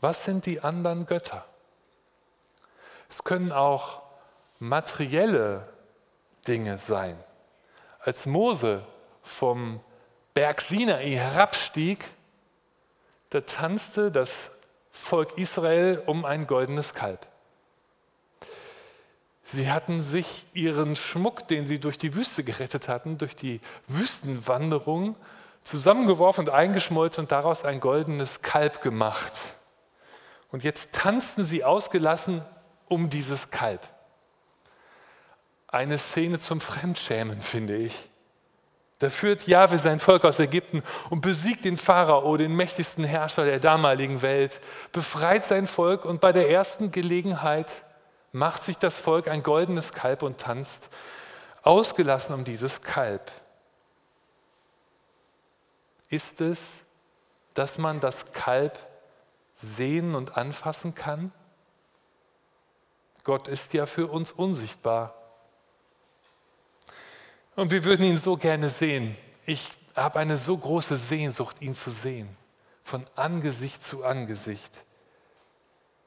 Was 0.00 0.24
sind 0.24 0.46
die 0.46 0.60
anderen 0.60 1.06
Götter? 1.06 1.44
Es 3.08 3.24
können 3.24 3.52
auch 3.52 4.02
materielle 4.58 5.68
Dinge 6.46 6.78
sein. 6.78 7.18
Als 8.00 8.26
Mose 8.26 8.86
vom 9.22 9.80
Berg 10.34 10.60
Sinai 10.60 11.12
herabstieg, 11.12 12.04
da 13.30 13.40
tanzte 13.40 14.10
das 14.10 14.50
Volk 14.90 15.36
Israel 15.36 16.02
um 16.06 16.24
ein 16.24 16.46
goldenes 16.46 16.94
Kalb. 16.94 17.26
Sie 19.42 19.70
hatten 19.70 20.02
sich 20.02 20.46
ihren 20.54 20.96
Schmuck, 20.96 21.46
den 21.46 21.66
sie 21.66 21.78
durch 21.78 21.98
die 21.98 22.14
Wüste 22.14 22.42
gerettet 22.42 22.88
hatten, 22.88 23.16
durch 23.16 23.36
die 23.36 23.60
Wüstenwanderung, 23.86 25.14
zusammengeworfen 25.66 26.46
und 26.46 26.54
eingeschmolzen 26.54 27.24
und 27.24 27.32
daraus 27.32 27.64
ein 27.64 27.80
goldenes 27.80 28.40
Kalb 28.40 28.80
gemacht. 28.80 29.32
Und 30.52 30.62
jetzt 30.62 30.92
tanzten 30.92 31.44
sie 31.44 31.64
ausgelassen 31.64 32.42
um 32.88 33.10
dieses 33.10 33.50
Kalb. 33.50 33.86
Eine 35.66 35.98
Szene 35.98 36.38
zum 36.38 36.60
Fremdschämen, 36.60 37.42
finde 37.42 37.76
ich. 37.76 38.08
Da 39.00 39.10
führt 39.10 39.46
Jahwe 39.46 39.76
sein 39.76 39.98
Volk 39.98 40.24
aus 40.24 40.38
Ägypten 40.38 40.82
und 41.10 41.20
besiegt 41.20 41.64
den 41.64 41.76
Pharao, 41.76 42.36
den 42.36 42.54
mächtigsten 42.54 43.04
Herrscher 43.04 43.44
der 43.44 43.58
damaligen 43.58 44.22
Welt, 44.22 44.60
befreit 44.92 45.44
sein 45.44 45.66
Volk 45.66 46.04
und 46.04 46.20
bei 46.20 46.32
der 46.32 46.48
ersten 46.48 46.92
Gelegenheit 46.92 47.82
macht 48.32 48.62
sich 48.62 48.78
das 48.78 48.98
Volk 48.98 49.28
ein 49.28 49.42
goldenes 49.42 49.92
Kalb 49.92 50.22
und 50.22 50.38
tanzt 50.38 50.88
ausgelassen 51.62 52.34
um 52.34 52.44
dieses 52.44 52.80
Kalb 52.80 53.30
ist 56.08 56.40
es, 56.40 56.84
dass 57.54 57.78
man 57.78 58.00
das 58.00 58.32
Kalb 58.32 58.78
sehen 59.54 60.14
und 60.14 60.36
anfassen 60.36 60.94
kann? 60.94 61.32
Gott 63.24 63.48
ist 63.48 63.72
ja 63.72 63.86
für 63.86 64.06
uns 64.06 64.30
unsichtbar. 64.30 65.14
Und 67.56 67.70
wir 67.70 67.84
würden 67.84 68.04
ihn 68.04 68.18
so 68.18 68.36
gerne 68.36 68.68
sehen. 68.68 69.16
Ich 69.46 69.72
habe 69.96 70.18
eine 70.18 70.36
so 70.36 70.56
große 70.56 70.96
Sehnsucht, 70.96 71.62
ihn 71.62 71.74
zu 71.74 71.90
sehen, 71.90 72.28
von 72.84 73.04
Angesicht 73.16 73.82
zu 73.82 74.04
Angesicht. 74.04 74.84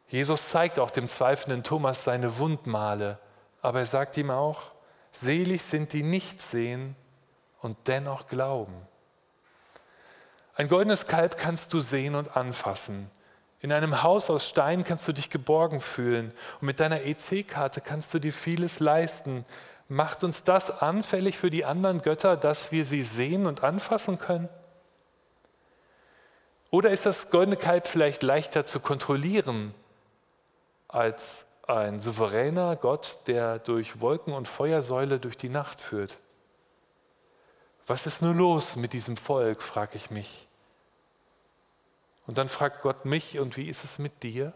Jesus 0.07 0.49
zeigt 0.49 0.79
auch 0.79 0.91
dem 0.91 1.07
zweifelnden 1.07 1.63
Thomas 1.63 2.03
seine 2.03 2.37
Wundmale, 2.37 3.19
aber 3.61 3.79
er 3.79 3.85
sagt 3.85 4.17
ihm 4.17 4.31
auch, 4.31 4.71
selig 5.11 5.63
sind 5.63 5.93
die 5.93 6.03
nicht 6.03 6.41
sehen 6.41 6.95
und 7.59 7.77
dennoch 7.87 8.27
glauben. 8.27 8.75
Ein 10.59 10.67
goldenes 10.67 11.05
Kalb 11.05 11.37
kannst 11.37 11.71
du 11.71 11.79
sehen 11.79 12.15
und 12.15 12.35
anfassen. 12.35 13.09
In 13.61 13.71
einem 13.71 14.03
Haus 14.03 14.29
aus 14.29 14.45
Stein 14.45 14.83
kannst 14.83 15.07
du 15.07 15.13
dich 15.13 15.29
geborgen 15.29 15.79
fühlen. 15.79 16.33
Und 16.59 16.65
mit 16.65 16.81
deiner 16.81 17.03
EC-Karte 17.03 17.79
kannst 17.79 18.13
du 18.13 18.19
dir 18.19 18.33
vieles 18.33 18.81
leisten. 18.81 19.45
Macht 19.87 20.21
uns 20.25 20.43
das 20.43 20.81
anfällig 20.81 21.37
für 21.37 21.49
die 21.49 21.63
anderen 21.63 22.01
Götter, 22.01 22.35
dass 22.35 22.73
wir 22.73 22.83
sie 22.83 23.03
sehen 23.03 23.45
und 23.45 23.63
anfassen 23.63 24.17
können? 24.19 24.49
Oder 26.71 26.89
ist 26.89 27.05
das 27.05 27.29
goldene 27.29 27.55
Kalb 27.55 27.87
vielleicht 27.87 28.21
leichter 28.21 28.65
zu 28.65 28.81
kontrollieren 28.81 29.73
als 30.89 31.45
ein 31.67 32.01
souveräner 32.01 32.75
Gott, 32.75 33.19
der 33.27 33.59
durch 33.59 34.01
Wolken 34.01 34.33
und 34.33 34.45
Feuersäule 34.45 35.21
durch 35.21 35.37
die 35.37 35.47
Nacht 35.47 35.79
führt? 35.79 36.17
Was 37.87 38.05
ist 38.05 38.21
nur 38.21 38.33
los 38.35 38.75
mit 38.75 38.91
diesem 38.91 39.15
Volk, 39.15 39.63
frage 39.63 39.95
ich 39.95 40.11
mich. 40.11 40.48
Und 42.29 42.37
dann 42.37 42.47
fragt 42.47 42.83
Gott 42.83 43.05
mich, 43.05 43.39
und 43.39 43.57
wie 43.57 43.67
ist 43.67 43.83
es 43.83 43.97
mit 43.97 44.21
dir? 44.21 44.53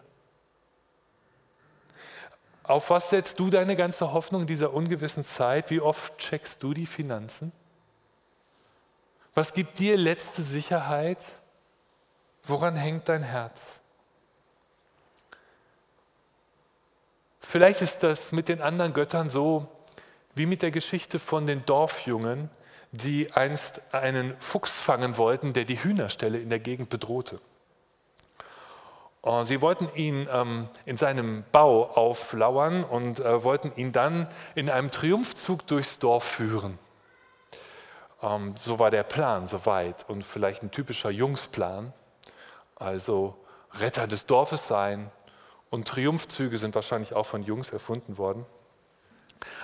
Auf 2.61 2.91
was 2.91 3.09
setzt 3.09 3.39
du 3.39 3.49
deine 3.49 3.75
ganze 3.75 4.13
Hoffnung 4.13 4.41
in 4.41 4.47
dieser 4.47 4.75
ungewissen 4.75 5.25
Zeit? 5.25 5.71
Wie 5.71 5.81
oft 5.81 6.15
checkst 6.19 6.61
du 6.61 6.75
die 6.75 6.85
Finanzen? 6.85 7.51
Was 9.33 9.53
gibt 9.53 9.79
dir 9.79 9.97
letzte 9.97 10.43
Sicherheit? 10.43 11.17
Woran 12.43 12.75
hängt 12.75 13.09
dein 13.09 13.23
Herz? 13.23 13.79
Vielleicht 17.39 17.81
ist 17.81 18.03
das 18.03 18.31
mit 18.31 18.49
den 18.49 18.61
anderen 18.61 18.93
Göttern 18.93 19.29
so 19.29 19.67
wie 20.35 20.45
mit 20.45 20.61
der 20.61 20.69
Geschichte 20.69 21.17
von 21.17 21.47
den 21.47 21.65
Dorfjungen, 21.65 22.51
die 22.91 23.31
einst 23.31 23.81
einen 23.95 24.37
Fuchs 24.37 24.77
fangen 24.77 25.17
wollten, 25.17 25.53
der 25.53 25.65
die 25.65 25.83
Hühnerstelle 25.83 26.37
in 26.37 26.51
der 26.51 26.59
Gegend 26.59 26.89
bedrohte. 26.89 27.41
Sie 29.43 29.61
wollten 29.61 29.87
ihn 29.95 30.27
ähm, 30.29 30.67
in 30.83 30.97
seinem 30.97 31.45
Bau 31.53 31.85
auflauern 31.85 32.83
und 32.83 33.21
äh, 33.21 33.41
wollten 33.41 33.71
ihn 33.77 33.93
dann 33.93 34.27
in 34.53 34.69
einem 34.69 34.91
Triumphzug 34.91 35.65
durchs 35.65 35.97
Dorf 35.97 36.25
führen. 36.25 36.77
Ähm, 38.21 38.53
so 38.61 38.79
war 38.79 38.91
der 38.91 39.03
Plan 39.03 39.47
soweit 39.47 40.03
und 40.09 40.25
vielleicht 40.25 40.61
ein 40.61 40.71
typischer 40.71 41.09
Jungsplan. 41.09 41.93
Also 42.75 43.37
Retter 43.75 44.07
des 44.07 44.25
Dorfes 44.25 44.67
sein 44.67 45.09
und 45.69 45.87
Triumphzüge 45.87 46.57
sind 46.57 46.75
wahrscheinlich 46.75 47.13
auch 47.13 47.25
von 47.25 47.43
Jungs 47.43 47.69
erfunden 47.69 48.17
worden. 48.17 48.45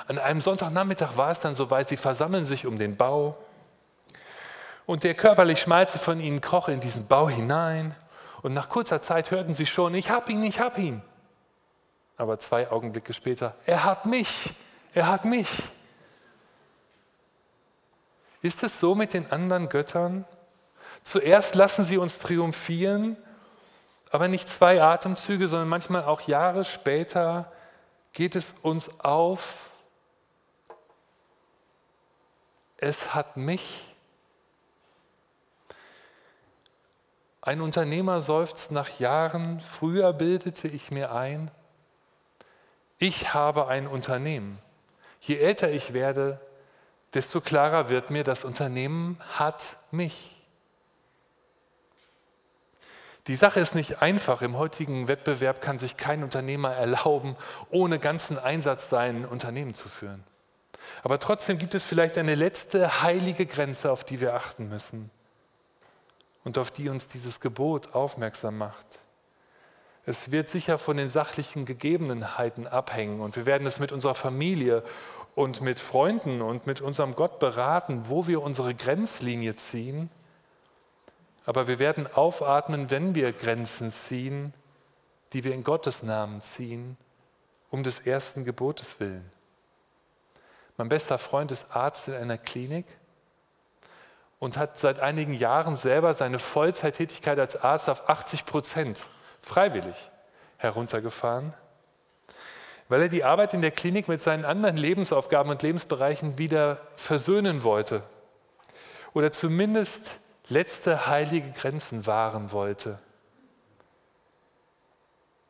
An 0.08 0.20
einem 0.20 0.40
Sonntagnachmittag 0.40 1.18
war 1.18 1.32
es 1.32 1.42
dann 1.42 1.54
soweit, 1.54 1.90
sie 1.90 1.98
versammeln 1.98 2.46
sich 2.46 2.66
um 2.66 2.78
den 2.78 2.96
Bau 2.96 3.38
und 4.86 5.04
der 5.04 5.16
körperlich 5.16 5.60
Schmalze 5.60 6.00
von 6.00 6.22
ihnen 6.22 6.40
kroch 6.40 6.70
in 6.70 6.80
diesen 6.80 7.08
Bau 7.08 7.28
hinein 7.28 7.94
und 8.42 8.54
nach 8.54 8.70
kurzer 8.70 9.02
Zeit 9.02 9.32
hörten 9.32 9.54
sie 9.54 9.66
schon, 9.66 9.94
ich 9.96 10.10
hab 10.10 10.30
ihn, 10.30 10.44
ich 10.44 10.60
hab 10.60 10.78
ihn. 10.78 11.02
Aber 12.18 12.40
zwei 12.40 12.70
Augenblicke 12.70 13.14
später, 13.14 13.56
er 13.66 13.84
hat 13.84 14.06
mich, 14.06 14.54
er 14.94 15.08
hat 15.08 15.26
mich. 15.26 15.50
Ist 18.42 18.64
es 18.64 18.80
so 18.80 18.96
mit 18.96 19.14
den 19.14 19.32
anderen 19.32 19.70
Göttern? 19.70 20.26
Zuerst 21.04 21.56
lassen 21.56 21.84
sie 21.84 21.98
uns 21.98 22.20
triumphieren, 22.20 23.18
aber 24.12 24.28
nicht 24.28 24.50
zwei 24.50 24.82
Atemzüge, 24.82 25.48
sondern 25.48 25.70
manchmal 25.70 26.04
auch 26.04 26.22
Jahre 26.22 26.66
später 26.66 27.52
geht 28.14 28.36
es 28.36 28.56
uns 28.62 29.00
auf, 29.02 29.70
es 32.78 33.14
hat 33.14 33.38
mich. 33.38 33.89
Ein 37.42 37.62
Unternehmer 37.62 38.20
seufzt 38.20 38.72
nach 38.72 39.00
Jahren, 39.00 39.62
früher 39.62 40.12
bildete 40.12 40.68
ich 40.68 40.92
mir 40.92 41.14
ein, 41.14 41.52
ich 42.98 43.34
habe 43.34 43.68
ein 43.68 43.88
Unternehmen. 43.88 44.60
Je 45.22 45.38
älter 45.38 45.72
ich 45.72 45.94
werde, 45.94 46.42
desto 47.14 47.40
klarer 47.40 47.90
wird 47.90 48.10
mir, 48.10 48.26
das 48.26 48.44
Unternehmen 48.44 49.18
hat 49.38 49.78
mich. 49.90 50.36
Die 53.28 53.38
Sache 53.38 53.62
ist 53.62 53.74
nicht 53.74 54.02
einfach. 54.02 54.42
Im 54.42 54.58
heutigen 54.58 55.08
Wettbewerb 55.08 55.62
kann 55.62 55.80
sich 55.80 55.96
kein 55.96 56.24
Unternehmer 56.24 56.74
erlauben, 56.74 57.38
ohne 57.70 58.00
ganzen 58.00 58.38
Einsatz 58.38 58.90
sein 58.90 59.26
Unternehmen 59.26 59.74
zu 59.74 59.88
führen. 59.88 60.24
Aber 61.04 61.20
trotzdem 61.20 61.58
gibt 61.58 61.76
es 61.76 61.86
vielleicht 61.86 62.18
eine 62.18 62.36
letzte 62.36 63.02
heilige 63.02 63.46
Grenze, 63.46 63.92
auf 63.92 64.04
die 64.04 64.20
wir 64.20 64.34
achten 64.34 64.68
müssen 64.68 65.10
und 66.50 66.58
auf 66.58 66.70
die 66.70 66.90
uns 66.90 67.08
dieses 67.08 67.40
Gebot 67.40 67.96
aufmerksam 67.96 68.58
macht. 68.58 69.00
Es 70.06 70.32
wird 70.32 70.50
sicher 70.50 70.78
von 70.78 70.98
den 70.98 71.10
sachlichen 71.10 71.66
Gegebenheiten 71.66 72.68
abhängen 72.68 73.22
und 73.22 73.36
wir 73.36 73.46
werden 73.46 73.66
es 73.66 73.80
mit 73.80 73.92
unserer 73.92 74.16
Familie 74.16 74.84
und 75.36 75.62
mit 75.62 75.80
Freunden 75.80 76.42
und 76.42 76.68
mit 76.68 76.82
unserem 76.82 77.16
Gott 77.16 77.40
beraten, 77.40 78.10
wo 78.10 78.28
wir 78.28 78.42
unsere 78.42 78.76
Grenzlinie 78.76 79.56
ziehen 79.56 80.10
aber 81.50 81.68
wir 81.68 81.80
werden 81.80 82.06
aufatmen, 82.14 82.92
wenn 82.92 83.16
wir 83.16 83.34
Grenzen 83.34 83.92
ziehen, 83.92 84.54
die 85.34 85.44
wir 85.44 85.56
in 85.56 85.64
Gottes 85.64 86.04
Namen 86.04 86.42
ziehen, 86.42 86.96
um 87.72 87.82
des 87.82 88.02
ersten 88.02 88.44
Gebotes 88.44 89.00
willen. 89.00 89.28
Mein 90.78 90.90
bester 90.90 91.18
Freund 91.18 91.52
ist 91.52 91.76
Arzt 91.76 92.08
in 92.08 92.14
einer 92.14 92.38
Klinik 92.38 92.86
und 94.40 94.58
hat 94.58 94.80
seit 94.80 95.00
einigen 95.00 95.34
Jahren 95.34 95.76
selber 95.76 96.14
seine 96.14 96.40
Vollzeittätigkeit 96.40 97.38
als 97.40 97.62
Arzt 97.62 97.90
auf 97.90 98.10
80 98.10 98.46
Prozent 98.46 99.08
freiwillig 99.42 100.10
heruntergefahren, 100.58 101.54
weil 102.88 103.04
er 103.04 103.10
die 103.10 103.24
Arbeit 103.24 103.54
in 103.54 103.62
der 103.62 103.72
Klinik 103.72 104.08
mit 104.08 104.22
seinen 104.22 104.46
anderen 104.46 104.78
Lebensaufgaben 104.78 105.52
und 105.52 105.62
Lebensbereichen 105.62 106.38
wieder 106.38 106.78
versöhnen 106.96 107.64
wollte 107.64 108.02
oder 109.14 109.32
zumindest 109.32 110.20
letzte 110.48 111.08
heilige 111.08 111.52
Grenzen 111.52 112.08
wahren 112.08 112.52
wollte. 112.52 113.00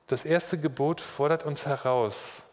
Das 0.07 0.25
erste 0.25 0.57
Gebot 0.57 1.01
fordert 1.01 1.45
uns 1.45 1.65
heraus. 1.65 2.43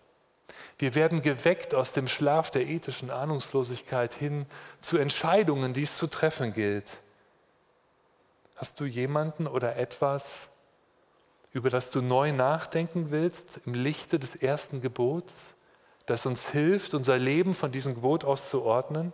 Wir 0.78 0.94
werden 0.94 1.22
geweckt 1.22 1.74
aus 1.74 1.92
dem 1.92 2.06
Schlaf 2.06 2.50
der 2.50 2.66
ethischen 2.66 3.10
Ahnungslosigkeit 3.10 4.12
hin 4.12 4.46
zu 4.80 4.98
Entscheidungen, 4.98 5.72
die 5.72 5.84
es 5.84 5.96
zu 5.96 6.06
treffen 6.06 6.52
gilt. 6.52 7.00
Hast 8.56 8.80
du 8.80 8.84
jemanden 8.84 9.46
oder 9.46 9.76
etwas, 9.76 10.50
über 11.52 11.70
das 11.70 11.90
du 11.90 12.02
neu 12.02 12.32
nachdenken 12.32 13.10
willst 13.10 13.60
im 13.64 13.72
Lichte 13.72 14.18
des 14.18 14.36
ersten 14.36 14.82
Gebots, 14.82 15.54
das 16.04 16.26
uns 16.26 16.50
hilft, 16.50 16.92
unser 16.92 17.16
Leben 17.18 17.54
von 17.54 17.72
diesem 17.72 17.94
Gebot 17.94 18.24
aus 18.24 18.50
zu 18.50 18.62
ordnen? 18.62 19.12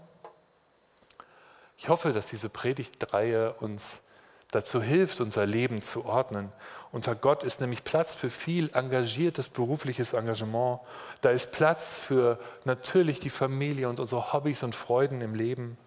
Ich 1.78 1.88
hoffe, 1.88 2.12
dass 2.12 2.26
diese 2.26 2.48
Predigtreihe 2.48 3.54
uns 3.54 4.02
dazu 4.50 4.82
hilft, 4.82 5.20
unser 5.20 5.46
Leben 5.46 5.82
zu 5.82 6.04
ordnen. 6.04 6.52
Unter 6.92 7.14
Gott 7.14 7.42
ist 7.42 7.62
nämlich 7.62 7.84
Platz 7.84 8.14
für 8.14 8.28
viel 8.28 8.70
engagiertes 8.74 9.48
berufliches 9.48 10.12
Engagement. 10.12 10.80
Da 11.22 11.30
ist 11.30 11.50
Platz 11.50 11.94
für 11.94 12.38
natürlich 12.64 13.18
die 13.18 13.30
Familie 13.30 13.88
und 13.88 13.98
unsere 13.98 14.34
Hobbys 14.34 14.62
und 14.62 14.74
Freuden 14.74 15.22
im 15.22 15.34
Leben. 15.34 15.78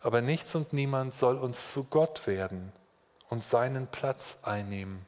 Aber 0.00 0.22
nichts 0.22 0.54
und 0.54 0.72
niemand 0.72 1.14
soll 1.14 1.36
uns 1.36 1.70
zu 1.70 1.84
Gott 1.84 2.26
werden 2.26 2.72
und 3.28 3.44
seinen 3.44 3.86
Platz 3.86 4.38
einnehmen. 4.42 5.06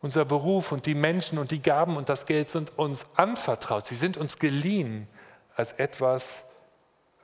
Unser 0.00 0.24
Beruf 0.24 0.70
und 0.70 0.86
die 0.86 0.94
Menschen 0.94 1.38
und 1.38 1.50
die 1.50 1.62
Gaben 1.62 1.96
und 1.96 2.08
das 2.08 2.26
Geld 2.26 2.48
sind 2.48 2.78
uns 2.78 3.06
anvertraut. 3.16 3.86
Sie 3.86 3.94
sind 3.96 4.16
uns 4.16 4.38
geliehen 4.38 5.08
als 5.56 5.72
etwas, 5.72 6.44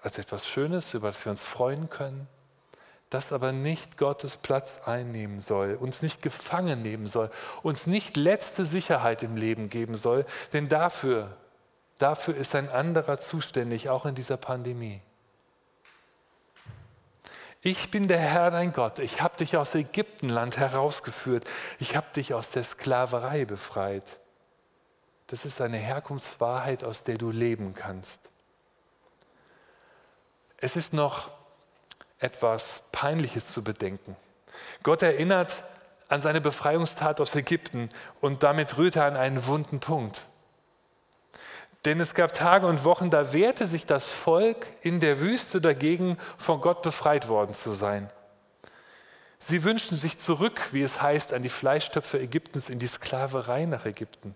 als 0.03 0.19
etwas 0.19 0.49
Schönes, 0.49 0.95
über 0.95 1.09
das 1.09 1.25
wir 1.25 1.31
uns 1.31 1.45
freuen 1.45 1.89
können, 1.89 2.29
das 3.11 3.33
aber 3.33 3.53
nicht 3.53 3.97
Gottes 3.97 4.37
Platz 4.37 4.81
einnehmen 4.85 5.41
soll, 5.41 5.75
uns 5.75 6.03
nicht 6.03 6.23
gefangen 6.23 6.83
nehmen 6.83 7.07
soll, 7.07 7.31
uns 7.63 7.87
nicht 7.87 8.17
letzte 8.17 8.65
Sicherheit 8.65 9.23
im 9.23 9.37
Leben 9.37 9.69
geben 9.69 9.95
soll, 9.95 10.27
denn 10.53 10.69
dafür, 10.69 11.37
dafür 11.97 12.37
ist 12.37 12.55
ein 12.55 12.69
anderer 12.69 13.19
zuständig, 13.19 13.89
auch 13.89 14.05
in 14.05 14.15
dieser 14.15 14.37
Pandemie. 14.37 15.01
Ich 17.61 17.91
bin 17.91 18.07
der 18.07 18.21
Herr 18.21 18.51
dein 18.51 18.73
Gott, 18.73 18.99
ich 18.99 19.21
habe 19.21 19.37
dich 19.37 19.57
aus 19.57 19.75
Ägyptenland 19.75 20.59
herausgeführt, 20.59 21.45
ich 21.79 21.97
habe 21.97 22.07
dich 22.15 22.35
aus 22.35 22.51
der 22.51 22.63
Sklaverei 22.63 23.47
befreit. 23.47 24.21
Das 25.27 25.45
ist 25.45 25.61
eine 25.61 25.77
Herkunftswahrheit, 25.77 26.85
aus 26.85 27.05
der 27.05 27.19
du 27.19 27.31
leben 27.31 27.75
kannst. 27.75 28.31
Es 30.57 30.77
ist 30.77 30.93
noch 30.93 31.31
etwas 32.19 32.83
Peinliches 32.93 33.53
zu 33.53 33.63
bedenken. 33.63 34.17
Gott 34.83 35.03
erinnert 35.03 35.65
an 36.09 36.21
seine 36.21 36.41
Befreiungstat 36.41 37.21
aus 37.21 37.35
Ägypten 37.35 37.91
und 38.21 38.43
damit 38.43 38.79
rührt 38.79 38.97
er 38.97 39.05
an 39.05 39.17
einen 39.17 39.47
wunden 39.47 39.81
Punkt. 39.81 40.25
Denn 41.85 42.01
es 42.01 42.15
gab 42.15 42.33
Tage 42.33 42.67
und 42.67 42.85
Wochen, 42.85 43.11
da 43.11 43.33
wehrte 43.33 43.67
sich 43.67 43.87
das 43.87 44.05
Volk 44.05 44.67
in 44.83 45.01
der 45.01 45.21
Wüste 45.21 45.61
dagegen, 45.61 46.19
von 46.37 46.61
Gott 46.61 46.83
befreit 46.83 47.29
worden 47.29 47.55
zu 47.55 47.73
sein. 47.73 48.11
Sie 49.39 49.63
wünschten 49.63 49.97
sich 49.97 50.19
zurück, 50.19 50.73
wie 50.73 50.83
es 50.83 51.01
heißt, 51.01 51.33
an 51.33 51.43
die 51.43 51.49
Fleischtöpfe 51.49 52.19
Ägyptens, 52.19 52.69
in 52.69 52.81
die 52.81 52.89
Sklaverei 52.89 53.67
nach 53.67 53.87
Ägypten. 53.87 54.35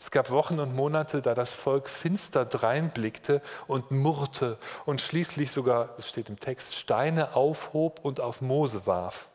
Es 0.00 0.10
gab 0.10 0.30
Wochen 0.30 0.58
und 0.58 0.74
Monate, 0.74 1.20
da 1.20 1.34
das 1.34 1.52
Volk 1.52 1.90
finster 1.90 2.46
dreinblickte 2.46 3.42
und 3.66 3.90
murrte 3.90 4.56
und 4.86 5.02
schließlich 5.02 5.50
sogar, 5.50 5.90
es 5.98 6.08
steht 6.08 6.30
im 6.30 6.40
Text, 6.40 6.74
Steine 6.74 7.36
aufhob 7.36 8.00
und 8.02 8.18
auf 8.18 8.40
Mose 8.40 8.86
warf. 8.86 9.28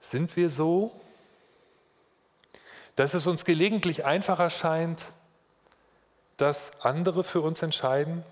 Sind 0.00 0.34
wir 0.36 0.48
so, 0.48 0.90
dass 2.96 3.12
es 3.12 3.26
uns 3.26 3.44
gelegentlich 3.44 4.06
einfacher 4.06 4.48
scheint, 4.48 5.04
dass 6.38 6.80
andere 6.80 7.24
für 7.24 7.42
uns 7.42 7.60
entscheiden? 7.60 8.24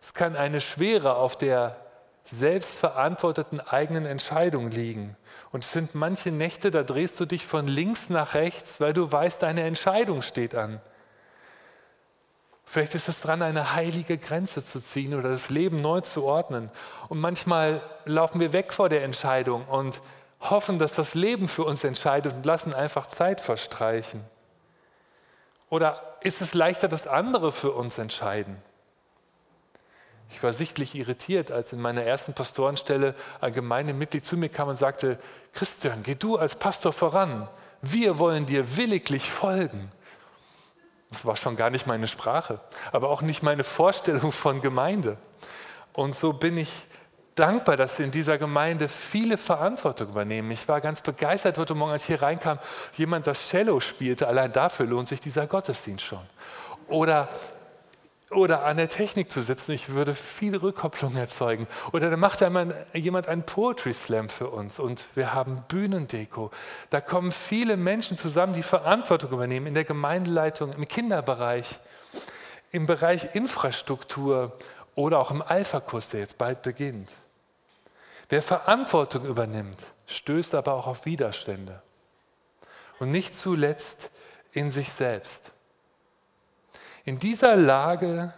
Es 0.00 0.12
kann 0.12 0.36
eine 0.36 0.60
Schwere 0.60 1.16
auf 1.16 1.36
der 1.36 1.85
selbstverantworteten 2.26 3.60
eigenen 3.60 4.04
Entscheidung 4.04 4.70
liegen. 4.70 5.16
Und 5.52 5.64
es 5.64 5.72
sind 5.72 5.94
manche 5.94 6.30
Nächte, 6.30 6.70
da 6.70 6.82
drehst 6.82 7.18
du 7.20 7.24
dich 7.24 7.46
von 7.46 7.66
links 7.66 8.10
nach 8.10 8.34
rechts, 8.34 8.80
weil 8.80 8.92
du 8.92 9.10
weißt, 9.10 9.42
deine 9.42 9.62
Entscheidung 9.62 10.22
steht 10.22 10.54
an. 10.54 10.80
Vielleicht 12.64 12.96
ist 12.96 13.08
es 13.08 13.20
dran, 13.20 13.42
eine 13.42 13.74
heilige 13.74 14.18
Grenze 14.18 14.64
zu 14.64 14.80
ziehen 14.80 15.14
oder 15.14 15.30
das 15.30 15.50
Leben 15.50 15.76
neu 15.76 16.00
zu 16.00 16.24
ordnen. 16.24 16.70
Und 17.08 17.20
manchmal 17.20 17.80
laufen 18.04 18.40
wir 18.40 18.52
weg 18.52 18.72
vor 18.72 18.88
der 18.88 19.04
Entscheidung 19.04 19.64
und 19.66 20.00
hoffen, 20.40 20.80
dass 20.80 20.94
das 20.94 21.14
Leben 21.14 21.46
für 21.46 21.64
uns 21.64 21.84
entscheidet 21.84 22.32
und 22.34 22.44
lassen 22.44 22.74
einfach 22.74 23.06
Zeit 23.06 23.40
verstreichen. 23.40 24.24
Oder 25.68 26.02
ist 26.20 26.40
es 26.40 26.54
leichter, 26.54 26.88
dass 26.88 27.06
andere 27.06 27.52
für 27.52 27.70
uns 27.70 27.98
entscheiden? 27.98 28.56
Ich 30.30 30.42
war 30.42 30.52
sichtlich 30.52 30.94
irritiert, 30.94 31.50
als 31.50 31.72
in 31.72 31.80
meiner 31.80 32.02
ersten 32.02 32.34
Pastorenstelle 32.34 33.14
ein 33.40 33.52
Gemeindemitglied 33.52 34.24
zu 34.24 34.36
mir 34.36 34.48
kam 34.48 34.68
und 34.68 34.76
sagte, 34.76 35.18
Christian, 35.52 36.02
geh 36.02 36.14
du 36.14 36.36
als 36.36 36.56
Pastor 36.56 36.92
voran. 36.92 37.48
Wir 37.80 38.18
wollen 38.18 38.46
dir 38.46 38.76
williglich 38.76 39.30
folgen. 39.30 39.88
Das 41.10 41.24
war 41.24 41.36
schon 41.36 41.56
gar 41.56 41.70
nicht 41.70 41.86
meine 41.86 42.08
Sprache, 42.08 42.60
aber 42.90 43.08
auch 43.08 43.22
nicht 43.22 43.42
meine 43.42 43.64
Vorstellung 43.64 44.32
von 44.32 44.60
Gemeinde. 44.60 45.16
Und 45.92 46.14
so 46.14 46.32
bin 46.32 46.58
ich 46.58 46.72
dankbar, 47.36 47.76
dass 47.76 47.98
in 48.00 48.10
dieser 48.10 48.38
Gemeinde 48.38 48.88
viele 48.88 49.38
Verantwortung 49.38 50.08
übernehmen. 50.08 50.50
Ich 50.50 50.66
war 50.68 50.80
ganz 50.80 51.02
begeistert 51.02 51.58
heute 51.58 51.74
Morgen, 51.74 51.92
als 51.92 52.06
hier 52.06 52.20
reinkam, 52.20 52.58
jemand 52.96 53.26
das 53.26 53.48
Cello 53.48 53.78
spielte. 53.78 54.26
Allein 54.26 54.52
dafür 54.52 54.86
lohnt 54.86 55.08
sich 55.08 55.20
dieser 55.20 55.46
Gottesdienst 55.46 56.04
schon. 56.04 56.26
Oder 56.88 57.28
oder 58.30 58.64
an 58.64 58.76
der 58.76 58.88
Technik 58.88 59.30
zu 59.30 59.40
sitzen, 59.40 59.72
ich 59.72 59.90
würde 59.90 60.14
viel 60.14 60.56
Rückkopplung 60.56 61.14
erzeugen. 61.16 61.68
Oder 61.92 62.10
dann 62.10 62.18
macht 62.18 62.42
einmal 62.42 62.74
jemand 62.92 63.28
einen 63.28 63.44
Poetry 63.44 63.92
Slam 63.92 64.28
für 64.28 64.48
uns 64.48 64.80
und 64.80 65.04
wir 65.14 65.32
haben 65.32 65.64
Bühnendeko. 65.68 66.50
Da 66.90 67.00
kommen 67.00 67.30
viele 67.30 67.76
Menschen 67.76 68.16
zusammen, 68.16 68.52
die 68.52 68.64
Verantwortung 68.64 69.30
übernehmen 69.30 69.68
in 69.68 69.74
der 69.74 69.84
Gemeindeleitung, 69.84 70.72
im 70.72 70.88
Kinderbereich, 70.88 71.78
im 72.72 72.86
Bereich 72.86 73.36
Infrastruktur 73.36 74.56
oder 74.96 75.20
auch 75.20 75.30
im 75.30 75.42
Alpha-Kurs, 75.42 76.08
der 76.08 76.20
jetzt 76.20 76.36
bald 76.36 76.62
beginnt. 76.62 77.12
Wer 78.28 78.42
Verantwortung 78.42 79.24
übernimmt, 79.24 79.92
stößt 80.08 80.56
aber 80.56 80.74
auch 80.74 80.88
auf 80.88 81.04
Widerstände. 81.04 81.80
Und 82.98 83.12
nicht 83.12 83.36
zuletzt 83.36 84.10
in 84.50 84.72
sich 84.72 84.90
selbst. 84.92 85.52
In 87.06 87.20
dieser 87.20 87.54
Lage 87.54 88.34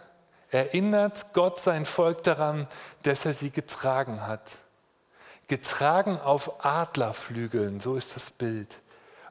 erinnert 0.51 1.33
Gott 1.33 1.59
sein 1.59 1.87
Volk 1.87 2.21
daran, 2.21 2.67
dass 3.01 3.25
er 3.25 3.33
sie 3.33 3.49
getragen 3.49 4.27
hat. 4.27 4.57
Getragen 5.47 6.19
auf 6.19 6.63
Adlerflügeln, 6.63 7.79
so 7.79 7.95
ist 7.95 8.15
das 8.15 8.29
Bild. 8.29 8.77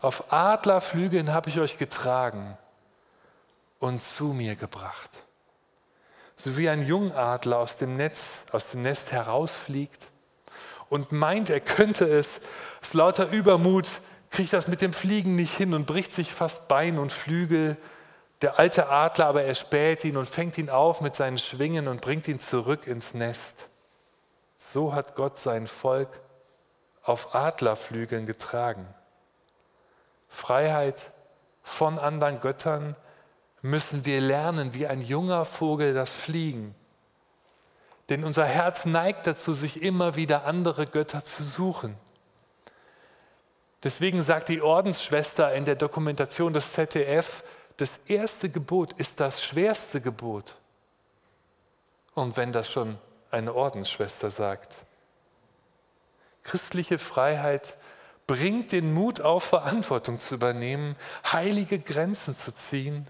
Auf 0.00 0.32
Adlerflügeln 0.32 1.32
habe 1.32 1.50
ich 1.50 1.60
euch 1.60 1.78
getragen 1.78 2.58
und 3.78 4.02
zu 4.02 4.34
mir 4.34 4.56
gebracht. 4.56 5.22
So 6.36 6.56
wie 6.56 6.68
ein 6.68 6.84
Jungadler 6.84 7.58
aus 7.58 7.76
dem 7.76 7.94
Netz, 7.94 8.44
aus 8.50 8.72
dem 8.72 8.82
Nest 8.82 9.12
herausfliegt 9.12 10.10
und 10.88 11.12
meint, 11.12 11.48
er 11.48 11.60
könnte 11.60 12.06
es, 12.06 12.40
aus 12.82 12.92
lauter 12.92 13.30
Übermut 13.30 13.88
kriegt 14.30 14.52
das 14.52 14.66
mit 14.66 14.80
dem 14.80 14.92
Fliegen 14.92 15.36
nicht 15.36 15.56
hin 15.56 15.74
und 15.74 15.86
bricht 15.86 16.12
sich 16.12 16.34
fast 16.34 16.66
Bein 16.66 16.98
und 16.98 17.12
Flügel. 17.12 17.76
Der 18.40 18.58
alte 18.58 18.88
Adler 18.88 19.26
aber 19.26 19.42
erspäht 19.42 20.04
ihn 20.04 20.16
und 20.16 20.28
fängt 20.28 20.58
ihn 20.58 20.70
auf 20.70 21.00
mit 21.00 21.16
seinen 21.16 21.38
Schwingen 21.38 21.88
und 21.88 22.00
bringt 22.00 22.28
ihn 22.28 22.38
zurück 22.38 22.86
ins 22.86 23.14
Nest. 23.14 23.68
So 24.58 24.94
hat 24.94 25.14
Gott 25.14 25.38
sein 25.38 25.66
Volk 25.66 26.20
auf 27.02 27.34
Adlerflügeln 27.34 28.26
getragen. 28.26 28.86
Freiheit 30.28 31.10
von 31.62 31.98
anderen 31.98 32.40
Göttern 32.40 32.96
müssen 33.62 34.04
wir 34.04 34.20
lernen, 34.20 34.74
wie 34.74 34.86
ein 34.86 35.00
junger 35.00 35.44
Vogel 35.44 35.94
das 35.94 36.14
Fliegen. 36.14 36.74
Denn 38.08 38.24
unser 38.24 38.44
Herz 38.44 38.84
neigt 38.86 39.26
dazu, 39.26 39.52
sich 39.52 39.82
immer 39.82 40.14
wieder 40.14 40.44
andere 40.44 40.86
Götter 40.86 41.24
zu 41.24 41.42
suchen. 41.42 41.96
Deswegen 43.82 44.22
sagt 44.22 44.48
die 44.48 44.62
Ordensschwester 44.62 45.52
in 45.52 45.64
der 45.64 45.76
Dokumentation 45.76 46.52
des 46.52 46.72
ZDF, 46.72 47.44
das 47.78 48.00
erste 48.06 48.50
Gebot 48.50 48.92
ist 48.94 49.20
das 49.20 49.42
schwerste 49.42 50.00
Gebot. 50.00 50.56
Und 52.12 52.36
wenn 52.36 52.52
das 52.52 52.70
schon 52.70 52.98
eine 53.30 53.54
Ordensschwester 53.54 54.30
sagt. 54.30 54.78
Christliche 56.42 56.98
Freiheit 56.98 57.76
bringt 58.26 58.72
den 58.72 58.92
Mut 58.92 59.20
auf, 59.20 59.44
Verantwortung 59.44 60.18
zu 60.18 60.34
übernehmen, 60.34 60.96
heilige 61.24 61.78
Grenzen 61.78 62.34
zu 62.34 62.52
ziehen 62.52 63.06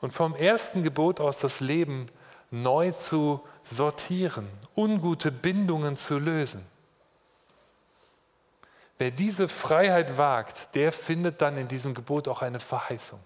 und 0.00 0.12
vom 0.12 0.34
ersten 0.34 0.82
Gebot 0.82 1.20
aus 1.20 1.38
das 1.38 1.60
Leben 1.60 2.06
neu 2.50 2.92
zu 2.92 3.40
sortieren, 3.62 4.48
ungute 4.74 5.30
Bindungen 5.30 5.96
zu 5.96 6.18
lösen. 6.18 6.66
Wer 8.98 9.10
diese 9.10 9.48
Freiheit 9.48 10.16
wagt, 10.16 10.74
der 10.74 10.90
findet 10.90 11.40
dann 11.42 11.56
in 11.56 11.68
diesem 11.68 11.94
Gebot 11.94 12.28
auch 12.28 12.42
eine 12.42 12.60
Verheißung. 12.60 13.20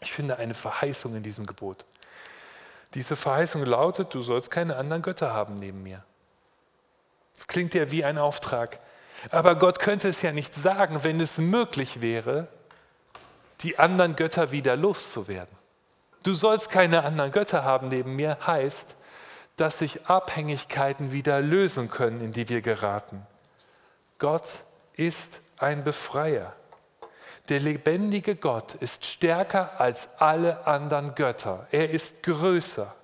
Ich 0.00 0.12
finde 0.12 0.38
eine 0.38 0.54
Verheißung 0.54 1.16
in 1.16 1.22
diesem 1.22 1.46
Gebot. 1.46 1.84
Diese 2.94 3.16
Verheißung 3.16 3.64
lautet, 3.64 4.14
du 4.14 4.22
sollst 4.22 4.50
keine 4.50 4.76
anderen 4.76 5.02
Götter 5.02 5.32
haben 5.32 5.56
neben 5.56 5.82
mir. 5.82 6.04
Das 7.36 7.46
klingt 7.46 7.74
ja 7.74 7.90
wie 7.90 8.04
ein 8.04 8.18
Auftrag. 8.18 8.80
Aber 9.30 9.56
Gott 9.56 9.78
könnte 9.78 10.08
es 10.08 10.22
ja 10.22 10.32
nicht 10.32 10.54
sagen, 10.54 11.02
wenn 11.02 11.20
es 11.20 11.38
möglich 11.38 12.00
wäre, 12.00 12.48
die 13.60 13.78
anderen 13.78 14.16
Götter 14.16 14.52
wieder 14.52 14.76
loszuwerden. 14.76 15.56
Du 16.22 16.34
sollst 16.34 16.70
keine 16.70 17.04
anderen 17.04 17.32
Götter 17.32 17.64
haben 17.64 17.88
neben 17.88 18.14
mir, 18.16 18.38
heißt, 18.46 18.96
dass 19.56 19.78
sich 19.78 20.06
Abhängigkeiten 20.06 21.12
wieder 21.12 21.40
lösen 21.40 21.90
können, 21.90 22.20
in 22.20 22.32
die 22.32 22.48
wir 22.48 22.62
geraten. 22.62 23.26
Gott 24.18 24.62
ist 24.94 25.40
ein 25.58 25.84
Befreier. 25.84 26.54
Der 27.48 27.60
lebendige 27.60 28.36
Gott 28.36 28.74
ist 28.74 29.06
stärker 29.06 29.80
als 29.80 30.10
alle 30.18 30.66
anderen 30.66 31.14
Götter. 31.14 31.66
Er 31.70 31.90
ist 31.90 32.22
größer. 32.22 32.94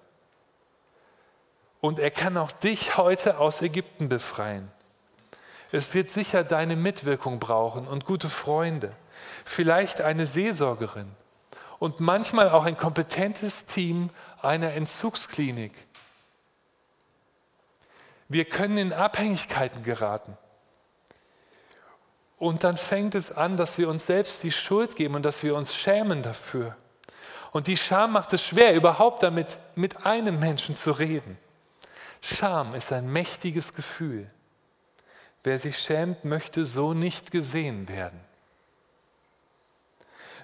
Und 1.81 1.99
er 1.99 2.11
kann 2.11 2.37
auch 2.37 2.53
dich 2.53 2.97
heute 2.97 3.39
aus 3.39 3.63
Ägypten 3.63 4.09
befreien. 4.09 4.71
Es 5.73 5.93
wird 5.93 6.11
sicher 6.11 6.45
deine 6.45 6.77
Mitwirkung 6.77 7.39
brauchen 7.39 7.87
und 7.89 8.05
gute 8.05 8.29
Freunde, 8.29 8.95
vielleicht 9.45 10.01
eine 10.01 10.25
Seelsorgerin 10.25 11.11
und 11.79 12.01
manchmal 12.01 12.51
auch 12.51 12.65
ein 12.65 12.77
kompetentes 12.77 13.67
Team 13.67 14.11
einer 14.41 14.73
Entzugsklinik. 14.73 15.73
Wir 18.29 18.45
können 18.45 18.79
in 18.79 18.93
Abhängigkeiten 18.93 19.83
geraten. 19.83 20.37
Und 22.39 22.65
dann 22.65 22.77
fängt 22.77 23.15
es 23.15 23.31
an, 23.31 23.57
dass 23.57 23.79
wir 23.79 23.89
uns 23.89 24.07
selbst 24.07 24.43
die 24.43 24.53
Schuld 24.53 24.97
geben 24.97 25.15
und 25.15 25.23
dass 25.23 25.43
wir 25.43 25.55
uns 25.55 25.75
schämen 25.75 26.23
dafür. 26.23 26.77
Und 27.53 27.69
die 27.69 27.77
Scham 27.77 28.13
macht 28.13 28.33
es 28.33 28.45
schwer, 28.45 28.75
überhaupt 28.75 29.23
damit 29.23 29.59
mit 29.77 30.05
einem 30.05 30.41
Menschen 30.41 30.75
zu 30.75 30.91
reden. 30.91 31.39
Scham 32.21 32.75
ist 32.75 32.93
ein 32.93 33.07
mächtiges 33.13 33.75
Gefühl. 33.75 34.29
Wer 35.45 35.59
sich 35.59 35.79
schämt, 35.79 36.25
möchte 36.25 36.65
so 36.65 36.95
nicht 36.95 37.31
gesehen 37.31 37.89
werden. 37.89 38.19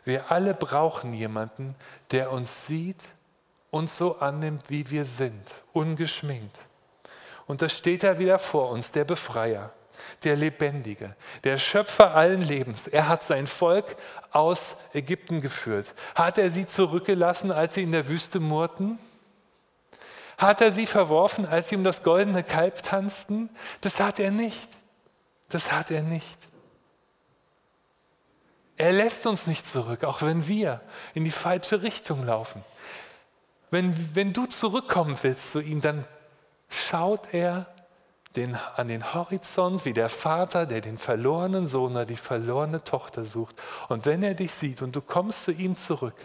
Wir 0.05 0.31
alle 0.31 0.55
brauchen 0.55 1.13
jemanden, 1.13 1.75
der 2.11 2.31
uns 2.31 2.67
sieht 2.67 3.09
und 3.71 3.91
so 3.91 4.19
annimmt, 4.19 4.65
wie 4.69 4.89
wir 4.91 5.05
sind, 5.05 5.55
ungeschminkt. 5.73 6.67
Und 7.47 7.63
da 7.63 7.69
steht 7.69 8.05
er 8.05 8.19
wieder 8.19 8.39
vor 8.39 8.71
uns, 8.71 8.93
der 8.93 9.05
Befreier 9.05 9.73
der 10.25 10.37
Lebendige, 10.37 11.17
der 11.45 11.59
Schöpfer 11.59 12.15
allen 12.15 12.43
Lebens. 12.43 12.87
Er 12.87 13.09
hat 13.09 13.23
sein 13.23 13.47
Volk 13.47 13.97
aus 14.33 14.77
Ägypten 14.93 15.41
geführt. 15.41 15.95
Hat 16.15 16.39
er 16.39 16.51
sie 16.51 16.67
zurückgelassen, 16.67 17.51
als 17.51 17.75
sie 17.75 17.83
in 17.83 17.93
der 17.93 18.09
Wüste 18.09 18.41
murrten? 18.41 18.99
Hat 20.37 20.61
er 20.61 20.73
sie 20.73 20.87
verworfen, 20.87 21.47
als 21.47 21.69
sie 21.69 21.77
um 21.77 21.85
das 21.85 22.03
goldene 22.03 22.43
Kalb 22.43 22.83
tanzten? 22.83 23.51
Das 23.81 24.01
hat 24.01 24.19
er 24.19 24.31
nicht. 24.31 24.69
Das 25.49 25.73
hat 25.73 25.91
er 25.91 26.03
nicht. 26.03 26.39
Er 28.77 28.93
lässt 28.93 29.27
uns 29.27 29.47
nicht 29.47 29.67
zurück, 29.67 30.05
auch 30.05 30.23
wenn 30.23 30.49
wir 30.49 30.81
in 31.13 31.25
die 31.25 31.31
falsche 31.31 31.83
Richtung 31.83 32.25
laufen. 32.25 32.65
Wenn, 33.71 34.17
wenn 34.17 34.33
du 34.33 34.47
zurückkommen 34.47 35.19
willst 35.21 35.53
zu 35.53 35.61
ihm, 35.61 35.83
dann 35.83 36.07
schaut 36.71 37.35
er 37.35 37.67
den, 38.37 38.57
an 38.77 38.89
den 38.89 39.13
Horizont 39.13 39.85
wie 39.85 39.93
der 39.93 40.09
Vater, 40.09 40.67
der 40.67 40.81
den 40.81 40.99
verlorenen 40.99 41.67
Sohn 41.67 41.93
oder 41.93 42.07
die 42.07 42.17
verlorene 42.17 42.85
Tochter 42.85 43.25
sucht. 43.25 43.61
Und 43.89 44.07
wenn 44.07 44.23
er 44.23 44.35
dich 44.35 44.53
sieht 44.53 44.83
und 44.83 44.95
du 44.95 45.01
kommst 45.01 45.45
zu 45.45 45.53
ihm 45.53 45.77
zurück, 45.77 46.17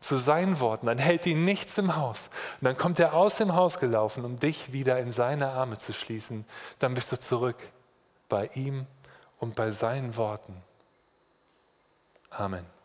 zu 0.00 0.16
seinen 0.16 0.60
Worten, 0.60 0.86
dann 0.86 0.98
hält 0.98 1.26
ihn 1.26 1.44
nichts 1.44 1.76
im 1.78 1.96
Haus. 1.96 2.30
Und 2.60 2.64
dann 2.64 2.76
kommt 2.76 2.98
er 2.98 3.14
aus 3.14 3.36
dem 3.36 3.54
Haus 3.54 3.78
gelaufen, 3.78 4.24
um 4.24 4.38
dich 4.38 4.72
wieder 4.72 4.98
in 4.98 5.12
seine 5.12 5.50
Arme 5.50 5.78
zu 5.78 5.92
schließen. 5.92 6.46
Dann 6.78 6.94
bist 6.94 7.12
du 7.12 7.20
zurück 7.20 7.56
bei 8.28 8.48
ihm 8.54 8.86
und 9.38 9.54
bei 9.54 9.70
seinen 9.70 10.16
Worten. 10.16 10.56
Amen. 12.30 12.79